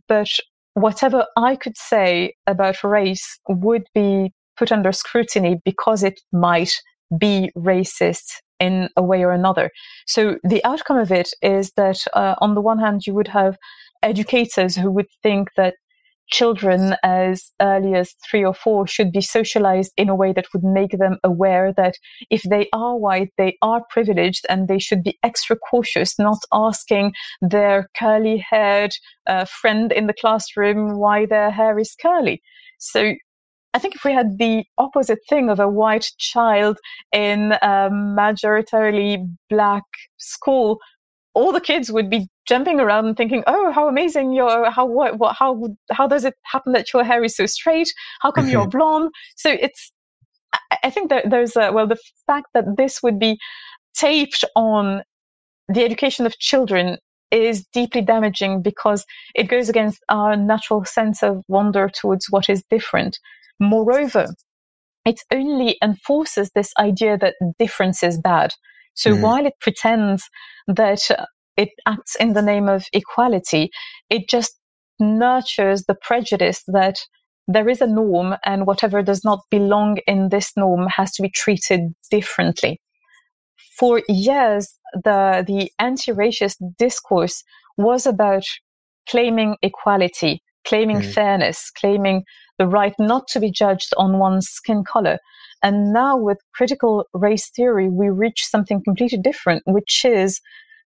[0.08, 0.30] but
[0.74, 6.72] whatever I could say about race would be put under scrutiny because it might
[7.18, 9.72] be racist in a way or another.
[10.06, 13.58] So the outcome of it is that uh, on the one hand, you would have
[14.04, 15.76] educators who would think that
[16.32, 20.64] children as early as three or four should be socialized in a way that would
[20.64, 21.96] make them aware that
[22.30, 27.14] if they are white, they are privileged and they should be extra cautious, not asking
[27.42, 28.94] their curly haired
[29.28, 32.42] uh, friend in the classroom why their hair is curly.
[32.80, 33.14] So
[33.74, 36.78] I think if we had the opposite thing of a white child
[37.14, 39.84] in a majoritarily black
[40.18, 40.80] school,
[41.34, 45.18] all the kids would be jumping around and thinking, "Oh, how amazing your how what,
[45.18, 47.94] what how how does it happen that your hair is so straight?
[48.22, 49.92] How come you're blonde?" So it's
[50.84, 53.40] I think that there's a well the fact that this would be
[53.96, 55.04] taped on
[55.68, 56.98] the education of children
[57.32, 59.06] is deeply damaging because
[59.36, 63.20] it goes against our natural sense of wonder towards what is different.
[63.60, 64.28] Moreover,
[65.06, 68.54] it only enforces this idea that difference is bad.
[68.94, 69.22] So mm.
[69.22, 70.30] while it pretends
[70.68, 71.02] that
[71.58, 73.72] it acts in the name of equality,
[74.10, 74.58] it just
[75.00, 77.00] nurtures the prejudice that
[77.48, 81.30] there is a norm and whatever does not belong in this norm has to be
[81.30, 82.80] treated differently.
[83.78, 87.44] For years, the, the anti-racist discourse
[87.78, 88.44] was about
[89.10, 91.14] claiming equality, claiming mm.
[91.14, 92.24] fairness, claiming
[92.60, 95.18] the right not to be judged on one's skin color.
[95.64, 100.42] And now with critical race theory, we reach something completely different, which is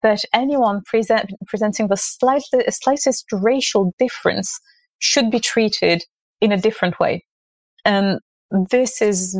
[0.02, 4.58] that anyone present, presenting the slightly, slightest racial difference
[4.98, 6.04] should be treated
[6.40, 7.24] in a different way.
[7.84, 8.20] And
[8.70, 9.38] this is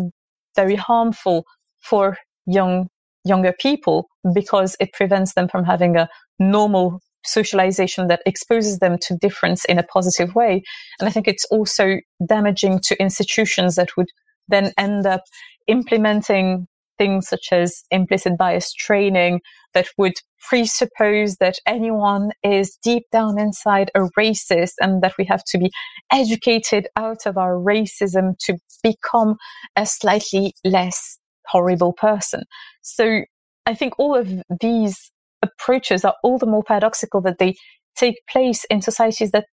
[0.56, 1.44] very harmful
[1.80, 2.88] for young,
[3.24, 6.08] younger people because it prevents them from having a
[6.38, 10.62] normal socialization that exposes them to difference in a positive way.
[10.98, 14.08] And I think it's also damaging to institutions that would
[14.51, 15.22] then end up
[15.66, 16.66] implementing
[16.98, 19.40] things such as implicit bias training
[19.72, 20.12] that would
[20.48, 25.70] presuppose that anyone is deep down inside a racist and that we have to be
[26.12, 29.36] educated out of our racism to become
[29.76, 32.42] a slightly less horrible person.
[32.82, 33.22] So
[33.66, 35.11] I think all of these
[35.42, 37.55] approaches are all the more paradoxical that they
[37.96, 39.46] take place in societies that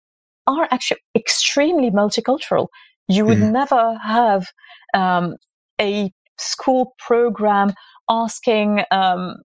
[0.47, 2.67] are actually extremely multicultural.
[3.07, 3.51] You would mm.
[3.51, 4.47] never have
[4.93, 5.35] um,
[5.79, 7.73] a school program
[8.09, 9.35] asking, um,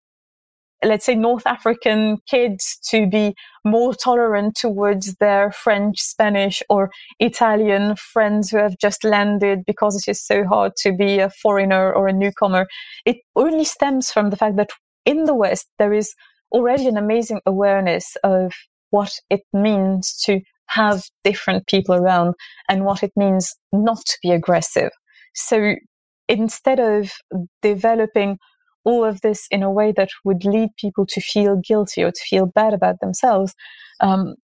[0.84, 3.34] let's say, North African kids to be
[3.64, 6.90] more tolerant towards their French, Spanish, or
[7.20, 11.92] Italian friends who have just landed because it is so hard to be a foreigner
[11.92, 12.66] or a newcomer.
[13.06, 14.70] It only stems from the fact that
[15.04, 16.14] in the West, there is
[16.50, 18.52] already an amazing awareness of
[18.90, 20.40] what it means to
[20.74, 22.34] have different people around
[22.68, 24.90] and what it means not to be aggressive.
[25.34, 25.74] So
[26.28, 27.10] instead of
[27.62, 28.38] developing
[28.84, 32.20] all of this in a way that would lead people to feel guilty or to
[32.28, 33.54] feel bad about themselves,
[34.00, 34.34] um,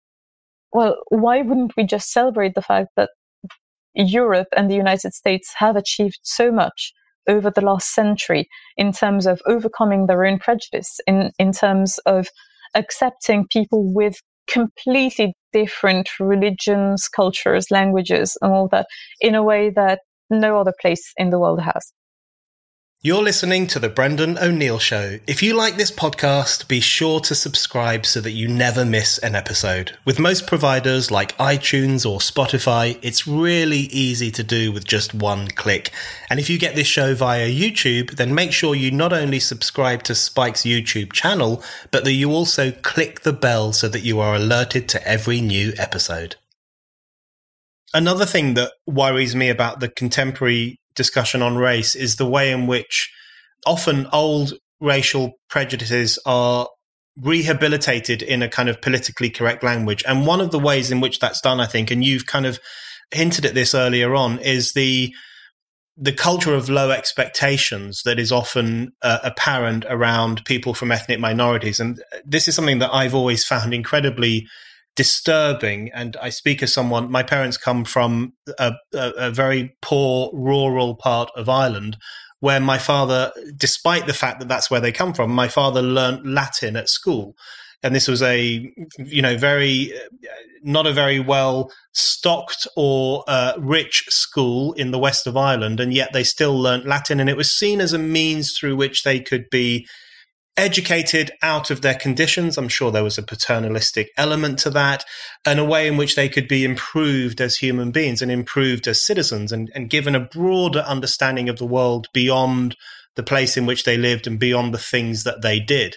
[0.73, 3.11] well, why wouldn't we just celebrate the fact that
[3.95, 6.93] Europe and the United States have achieved so much
[7.29, 12.29] over the last century in terms of overcoming their own prejudice, in, in terms of
[12.75, 18.87] accepting people with completely different religions, cultures, languages, and all that
[19.21, 21.93] in a way that no other place in the world has.
[23.01, 25.21] You're listening to The Brendan O'Neill Show.
[25.29, 29.37] If you like this podcast, be sure to subscribe so that you never miss an
[29.37, 29.97] episode.
[30.05, 35.47] With most providers like iTunes or Spotify, it's really easy to do with just one
[35.47, 35.93] click.
[36.29, 40.03] And if you get this show via YouTube, then make sure you not only subscribe
[40.03, 44.35] to Spiked's YouTube channel, but that you also click the bell so that you are
[44.35, 46.35] alerted to every new episode.
[47.95, 52.67] Another thing that worries me about the contemporary discussion on race is the way in
[52.67, 53.11] which
[53.65, 56.69] often old racial prejudices are
[57.21, 60.05] rehabilitated in a kind of politically correct language.
[60.07, 62.61] And one of the ways in which that's done, I think, and you've kind of
[63.11, 65.15] hinted at this earlier on, is the
[66.01, 71.81] the culture of low expectations that is often uh, apparent around people from ethnic minorities.
[71.81, 74.47] And this is something that I've always found incredibly
[74.99, 75.93] disturbing.
[75.95, 80.97] And I speak as someone, my parents come from a, a, a very poor rural
[80.97, 81.97] part of Ireland
[82.41, 86.27] where my father, despite the fact that that's where they come from, my father learnt
[86.27, 87.37] Latin at school.
[87.85, 89.93] And this was a, you know, very,
[90.65, 95.79] not a very well stocked or uh, rich school in the west of Ireland.
[95.79, 97.21] And yet they still learnt Latin.
[97.21, 99.87] And it was seen as a means through which they could be
[100.59, 102.59] educated out of their conditions.
[102.59, 105.05] I'm sure there was a paternalistic element to that,
[105.47, 109.03] and a way in which they could be improved as human beings and improved as
[109.03, 112.77] citizens and, and given a broader understanding of the world beyond
[113.15, 115.97] the place in which they lived and beyond the things that they did.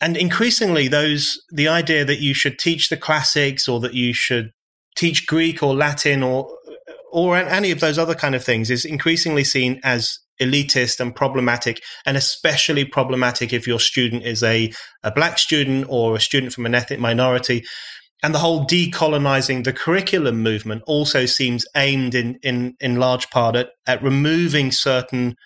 [0.00, 4.52] And increasingly, those the idea that you should teach the classics or that you should
[4.96, 6.48] teach Greek or Latin or
[7.12, 11.82] or any of those other kind of things is increasingly seen as elitist and problematic,
[12.06, 14.72] and especially problematic if your student is a,
[15.02, 17.64] a black student or a student from an ethnic minority.
[18.22, 23.56] And the whole decolonizing the curriculum movement also seems aimed in, in, in large part
[23.56, 25.36] at, at removing certain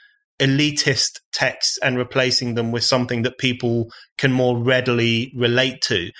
[0.40, 6.10] elitist texts and replacing them with something that people can more readily relate to.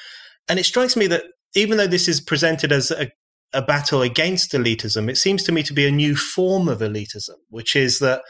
[0.49, 3.11] And it strikes me that even though this is presented as a,
[3.53, 7.37] a battle against elitism, it seems to me to be a new form of elitism,
[7.49, 8.22] which is that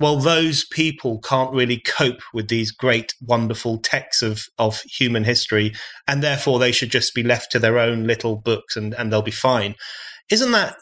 [0.00, 5.72] well, those people can't really cope with these great, wonderful texts of, of human history,
[6.08, 9.22] and therefore they should just be left to their own little books and, and they'll
[9.22, 9.74] be fine.
[10.30, 10.76] Isn't that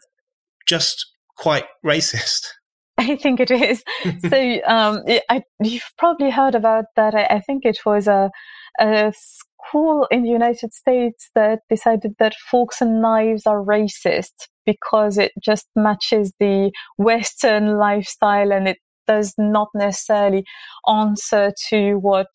[0.67, 1.05] just
[1.37, 2.47] quite racist?
[2.99, 3.83] I think it is.
[4.29, 7.15] so um, I, you've probably heard about that.
[7.15, 8.31] I, I think it was a,
[8.79, 15.19] a, school in the United States that decided that forks and knives are racist because
[15.19, 18.79] it just matches the Western lifestyle and it
[19.11, 20.45] does not necessarily
[20.87, 22.29] answer to what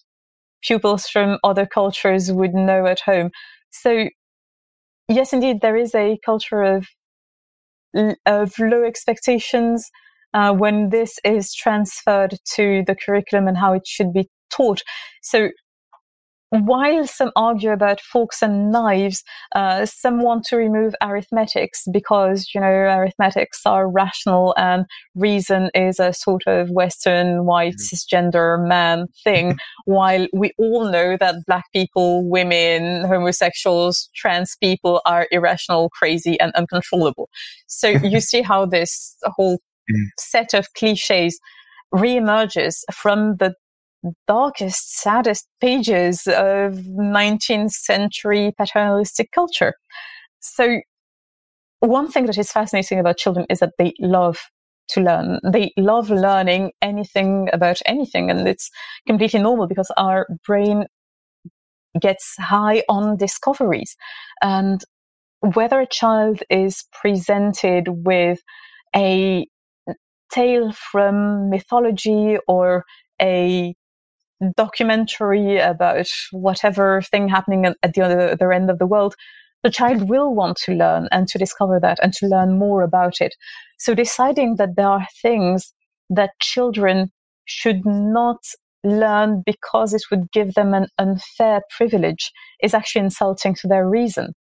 [0.61, 3.29] pupils from other cultures would know at home.
[3.69, 4.09] So,
[5.07, 6.87] yes, indeed, there is a culture of
[8.25, 9.89] of low expectations
[10.33, 14.81] uh, when this is transferred to the curriculum and how it should be taught.
[15.21, 15.49] So,
[16.49, 19.23] while some argue about forks and knives,
[19.55, 24.85] uh, some want to remove arithmetics because, you know, arithmetics are rational and
[25.15, 27.95] reason is a sort of Western white mm-hmm.
[27.95, 29.57] cisgender man thing.
[29.85, 36.51] while we all know that black people, women, homosexuals, trans people are irrational, crazy, and
[36.55, 37.29] uncontrollable.
[37.67, 39.59] So you see how this whole
[39.91, 40.05] mm.
[40.19, 41.39] set of cliches
[41.93, 43.53] reemerges from the
[44.27, 49.73] darkest, saddest pages of 19th century paternalistic culture.
[50.39, 50.81] So,
[51.79, 54.39] one thing that is fascinating about children is that they love
[54.89, 55.39] to learn.
[55.43, 58.69] They love learning anything about anything, and it's
[59.07, 60.85] completely normal because our brain
[61.99, 63.95] gets high on discoveries.
[64.41, 64.81] And
[65.39, 68.39] whether a child is presented with
[68.95, 69.47] a
[70.31, 72.83] tale from mythology or
[73.21, 73.75] a
[74.57, 79.15] documentary about whatever thing happening at the other, end of the world,
[79.63, 83.15] the child will want to learn and to discover that and to learn more about
[83.19, 83.33] it.
[83.79, 85.73] So deciding that there are things
[86.09, 87.11] that children
[87.45, 88.43] should not
[88.83, 92.31] learn because it would give them an unfair privilege
[92.61, 94.33] is actually insulting to their reason.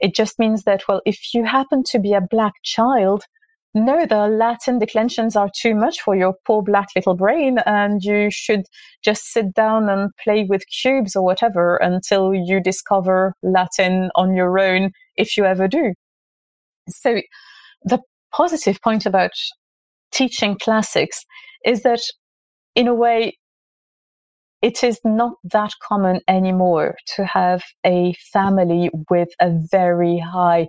[0.00, 3.24] It just means that, well, if you happen to be a black child,
[3.74, 8.28] no, the Latin declensions are too much for your poor black little brain, and you
[8.30, 8.64] should
[9.02, 14.58] just sit down and play with cubes or whatever until you discover Latin on your
[14.58, 15.94] own, if you ever do.
[16.88, 17.22] So,
[17.84, 18.00] the
[18.34, 19.32] positive point about
[20.12, 21.24] teaching classics
[21.64, 22.00] is that,
[22.74, 23.38] in a way,
[24.60, 30.68] it is not that common anymore to have a family with a very high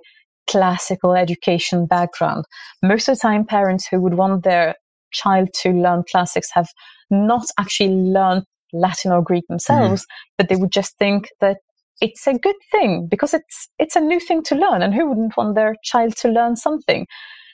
[0.53, 2.45] classical education background.
[2.83, 4.75] Most of the time, parents who would want their
[5.11, 6.67] child to learn classics have
[7.09, 10.33] not actually learned Latin or Greek themselves, mm-hmm.
[10.37, 11.57] but they would just think that
[12.01, 15.37] it's a good thing because it's it's a new thing to learn and who wouldn't
[15.37, 17.05] want their child to learn something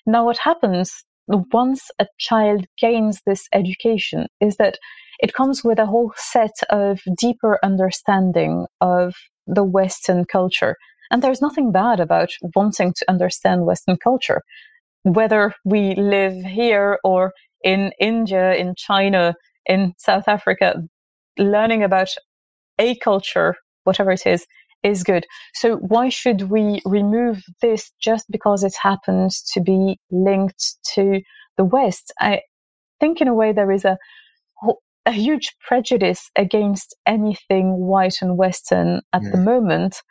[0.05, 4.77] now what happens once a child gains this education is that
[5.19, 9.13] it comes with a whole set of deeper understanding of
[9.45, 10.77] the western culture
[11.12, 14.41] and there's nothing bad about wanting to understand western culture
[15.03, 17.32] whether we live here or
[17.64, 19.36] in india in china
[19.66, 20.76] in south africa
[21.38, 22.10] learning about
[22.80, 24.45] a culture whatever it is,
[24.84, 25.26] is good.
[25.53, 31.22] So why should we remove this just because it happens to be linked to
[31.57, 32.14] the West?
[32.20, 32.41] I
[32.99, 33.97] think in a way there is a
[35.05, 39.30] a huge prejudice against anything white and Western at yeah.
[39.32, 39.45] the mm.
[39.45, 40.01] moment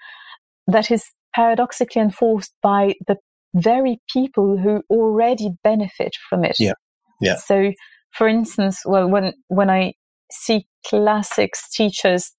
[0.69, 1.05] that is
[1.35, 3.17] paradoxically enforced by the
[3.55, 6.57] very people who already benefit from it.
[6.59, 6.75] Yeah.
[7.21, 7.37] Yeah.
[7.37, 7.73] So
[8.11, 9.95] for instance, well when when I
[10.31, 12.33] see classics teachers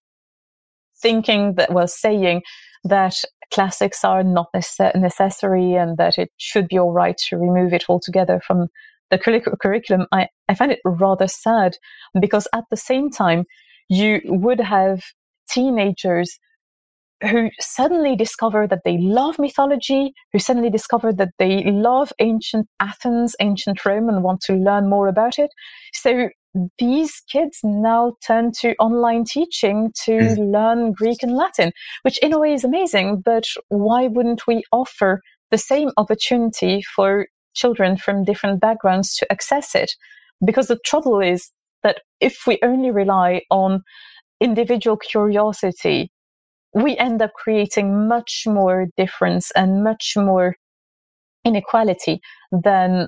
[1.02, 2.44] thinking that was saying
[2.84, 3.16] that
[3.54, 7.86] classics are not necess- necessary and that it should be all right to remove it
[7.90, 8.68] altogether from
[9.10, 11.78] the curriculum, I, I find it rather sad
[12.20, 13.46] because at the same time,
[13.90, 15.02] you would have
[15.50, 16.38] teenagers
[17.22, 23.36] who suddenly discover that they love mythology, who suddenly discover that they love ancient Athens,
[23.40, 25.52] ancient Rome, and want to learn more about it.
[25.94, 26.30] So
[26.78, 30.52] these kids now turn to online teaching to mm.
[30.52, 31.72] learn Greek and Latin,
[32.04, 33.22] which in a way is amazing.
[33.24, 39.76] But why wouldn't we offer the same opportunity for children from different backgrounds to access
[39.76, 39.92] it?
[40.44, 41.52] Because the trouble is
[41.84, 43.84] that if we only rely on
[44.40, 46.12] individual curiosity,
[46.74, 50.56] we end up creating much more difference and much more
[51.46, 53.08] inequality than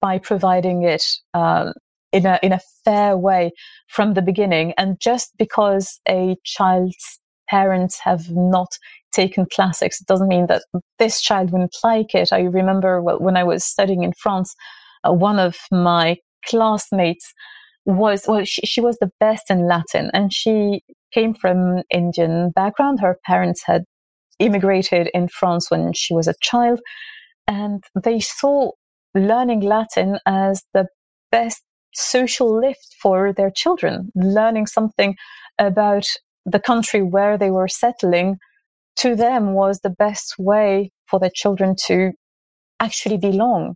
[0.00, 1.72] by providing it uh,
[2.12, 3.52] in a in a fair way
[3.88, 4.74] from the beginning.
[4.76, 8.68] And just because a child's parents have not
[9.12, 10.62] taken classics, doesn't mean that
[10.98, 12.32] this child wouldn't like it.
[12.32, 14.54] I remember when I was studying in France,
[15.04, 17.32] uh, one of my classmates
[17.86, 20.82] was well she, she was the best in latin and she
[21.12, 23.84] came from indian background her parents had
[24.38, 26.80] immigrated in france when she was a child
[27.46, 28.70] and they saw
[29.14, 30.86] learning latin as the
[31.30, 35.16] best social lift for their children, learning something
[35.58, 36.06] about
[36.46, 38.36] the country where they were settling
[38.96, 42.12] to them was the best way for their children to
[42.80, 43.74] actually belong.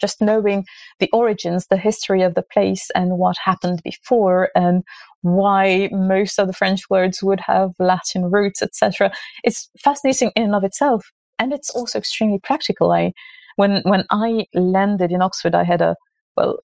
[0.00, 0.64] Just knowing
[1.00, 4.84] the origins, the history of the place and what happened before and
[5.22, 9.10] why most of the French words would have Latin roots, etc.
[9.44, 11.10] It's fascinating in and of itself.
[11.38, 12.92] And it's also extremely practical.
[12.92, 13.12] I,
[13.56, 15.96] when, when I landed in Oxford, I had a,
[16.36, 16.58] well,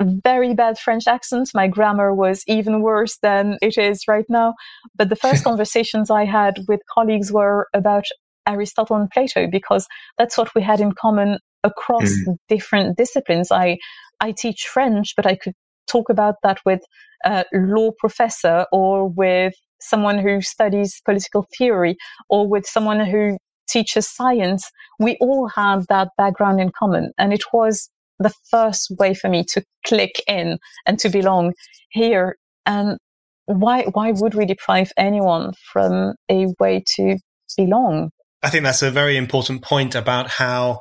[0.00, 1.50] very bad French accent.
[1.54, 4.54] My grammar was even worse than it is right now.
[4.96, 8.04] But the first conversations I had with colleagues were about
[8.46, 9.86] Aristotle and Plato because
[10.18, 12.36] that's what we had in common across mm.
[12.48, 13.52] different disciplines.
[13.52, 13.78] I,
[14.20, 15.54] I teach French, but I could
[15.86, 16.80] talk about that with
[17.24, 21.96] a law professor or with someone who studies political theory
[22.28, 23.36] or with someone who
[23.68, 24.70] teaches science.
[24.98, 27.12] We all had that background in common.
[27.18, 31.54] And it was the first way for me to click in and to belong
[31.90, 32.36] here.
[32.66, 32.98] And
[33.46, 37.18] why why would we deprive anyone from a way to
[37.56, 38.10] belong?
[38.42, 40.80] I think that's a very important point about how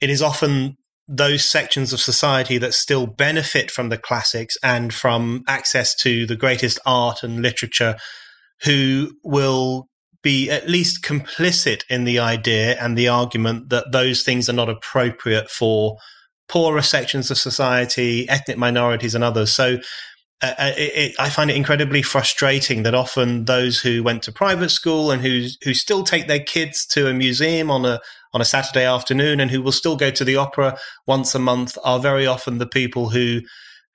[0.00, 0.76] it is often
[1.12, 6.36] those sections of society that still benefit from the classics and from access to the
[6.36, 7.96] greatest art and literature
[8.62, 9.88] who will
[10.22, 14.68] be at least complicit in the idea and the argument that those things are not
[14.68, 15.96] appropriate for
[16.48, 19.52] poorer sections of society, ethnic minorities, and others.
[19.52, 19.78] So
[20.42, 24.70] uh, uh, it, I find it incredibly frustrating that often those who went to private
[24.70, 28.00] school and who who still take their kids to a museum on a
[28.32, 31.76] on a Saturday afternoon and who will still go to the opera once a month
[31.84, 33.40] are very often the people who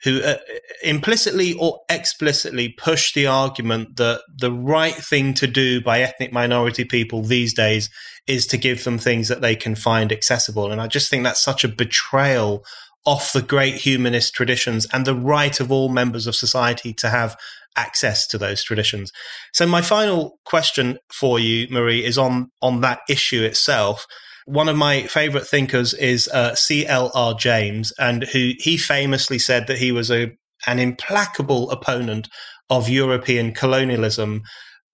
[0.03, 0.37] who uh,
[0.83, 6.85] implicitly or explicitly push the argument that the right thing to do by ethnic minority
[6.85, 7.89] people these days
[8.27, 10.71] is to give them things that they can find accessible.
[10.71, 12.63] And I just think that's such a betrayal
[13.05, 17.37] of the great humanist traditions and the right of all members of society to have
[17.75, 19.11] access to those traditions.
[19.53, 24.07] So my final question for you, Marie, is on, on that issue itself.
[24.45, 27.33] One of my favorite thinkers is uh, C.L.R.
[27.33, 30.35] James, and who he famously said that he was a
[30.67, 32.29] an implacable opponent
[32.69, 34.43] of European colonialism,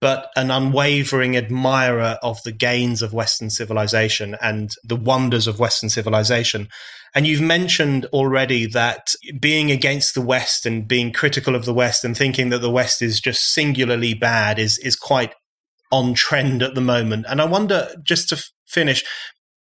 [0.00, 5.88] but an unwavering admirer of the gains of Western civilization and the wonders of Western
[5.88, 6.68] civilization.
[7.14, 12.04] And you've mentioned already that being against the West and being critical of the West
[12.04, 15.34] and thinking that the West is just singularly bad is, is quite
[15.90, 17.26] on trend at the moment.
[17.28, 19.04] And I wonder, just to f- finish,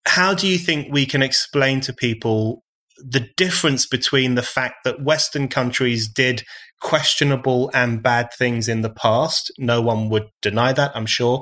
[0.05, 2.63] how do you think we can explain to people
[3.03, 6.43] the difference between the fact that Western countries did
[6.81, 9.51] questionable and bad things in the past.
[9.57, 11.41] No one would deny that, I'm sure.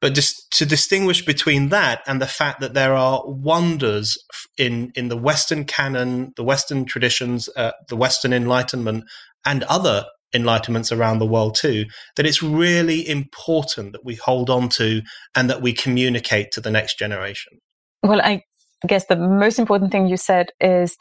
[0.00, 4.18] But just to distinguish between that and the fact that there are wonders
[4.58, 9.04] in, in the Western canon, the Western traditions, uh, the Western Enlightenment,
[9.46, 11.86] and other enlightenments around the world too,
[12.16, 15.00] that it's really important that we hold on to
[15.34, 17.58] and that we communicate to the next generation.
[18.02, 18.42] Well, I
[18.86, 20.96] guess the most important thing you said is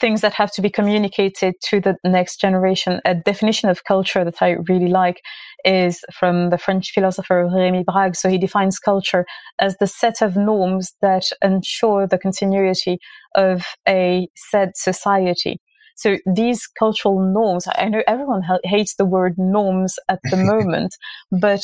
[0.00, 3.00] things that have to be communicated to the next generation.
[3.04, 5.20] A definition of culture that I really like
[5.64, 8.14] is from the French philosopher Rémi Brague.
[8.14, 9.26] So he defines culture
[9.58, 12.98] as the set of norms that ensure the continuity
[13.34, 15.60] of a said society.
[15.96, 20.94] So these cultural norms, I know everyone hates the word norms at the moment,
[21.32, 21.62] but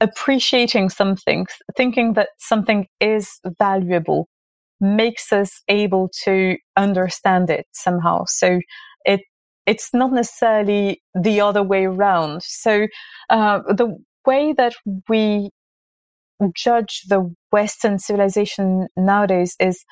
[0.00, 1.46] appreciating something,
[1.76, 4.28] thinking that something is valuable,
[4.80, 8.24] makes us able to understand it somehow.
[8.26, 8.60] So
[9.04, 9.20] it
[9.66, 12.42] it's not necessarily the other way around.
[12.44, 12.86] So
[13.30, 14.74] uh, the way that
[15.08, 15.50] we
[16.54, 19.84] judge the Western civilization nowadays is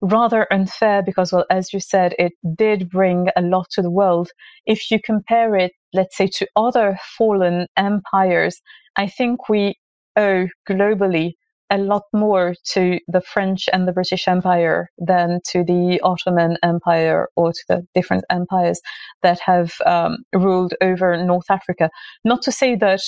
[0.00, 4.30] rather unfair because, well, as you said, it did bring a lot to the world.
[4.66, 8.60] If you compare it, let's say, to other fallen empires,
[8.96, 9.74] I think we
[10.16, 11.34] owe globally
[11.70, 17.28] a lot more to the French and the British Empire than to the Ottoman Empire
[17.36, 18.80] or to the different empires
[19.22, 21.90] that have um, ruled over North Africa.
[22.24, 23.00] Not to say that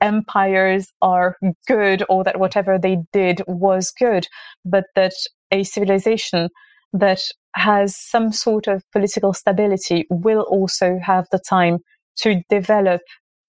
[0.00, 1.36] empires are
[1.68, 4.26] good or that whatever they did was good,
[4.64, 5.12] but that
[5.52, 6.48] a civilization
[6.92, 7.20] that
[7.54, 11.78] has some sort of political stability will also have the time
[12.16, 13.00] to develop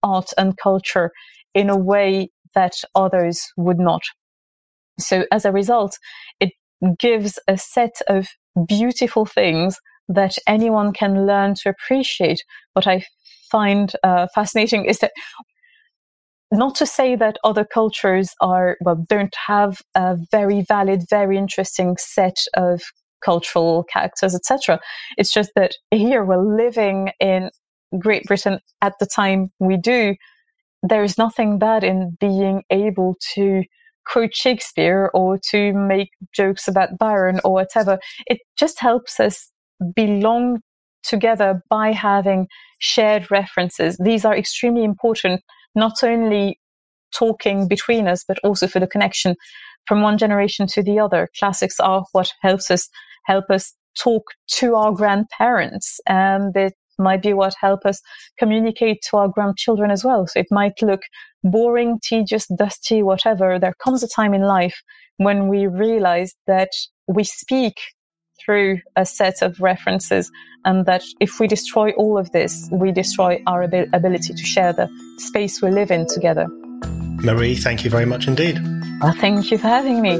[0.03, 1.11] art and culture
[1.53, 4.01] in a way that others would not.
[4.99, 5.97] So as a result,
[6.39, 6.51] it
[6.99, 8.27] gives a set of
[8.67, 9.79] beautiful things
[10.09, 12.43] that anyone can learn to appreciate.
[12.73, 13.05] What I
[13.49, 15.11] find uh, fascinating is that
[16.51, 21.97] not to say that other cultures are well don't have a very valid, very interesting
[21.97, 22.81] set of
[23.23, 24.79] cultural characters, etc.
[25.17, 27.49] It's just that here we're living in
[27.97, 30.15] Great Britain at the time we do.
[30.83, 33.63] There is nothing bad in being able to
[34.05, 37.99] quote Shakespeare or to make jokes about Byron or whatever.
[38.27, 39.51] It just helps us
[39.95, 40.61] belong
[41.03, 42.47] together by having
[42.79, 43.97] shared references.
[43.97, 45.41] These are extremely important,
[45.75, 46.59] not only
[47.13, 49.35] talking between us, but also for the connection
[49.85, 51.29] from one generation to the other.
[51.37, 52.89] Classics are what helps us
[53.25, 58.01] help us talk to our grandparents and it might be what help us
[58.37, 60.27] communicate to our grandchildren as well.
[60.27, 61.01] So it might look
[61.43, 63.59] boring, tedious, dusty, whatever.
[63.59, 64.81] There comes a time in life
[65.17, 66.69] when we realize that
[67.07, 67.79] we speak
[68.43, 70.31] through a set of references
[70.65, 74.73] and that if we destroy all of this, we destroy our ab- ability to share
[74.73, 76.47] the space we live in together.
[77.23, 78.59] Marie, thank you very much indeed.
[79.01, 80.19] Well, thank you for having me.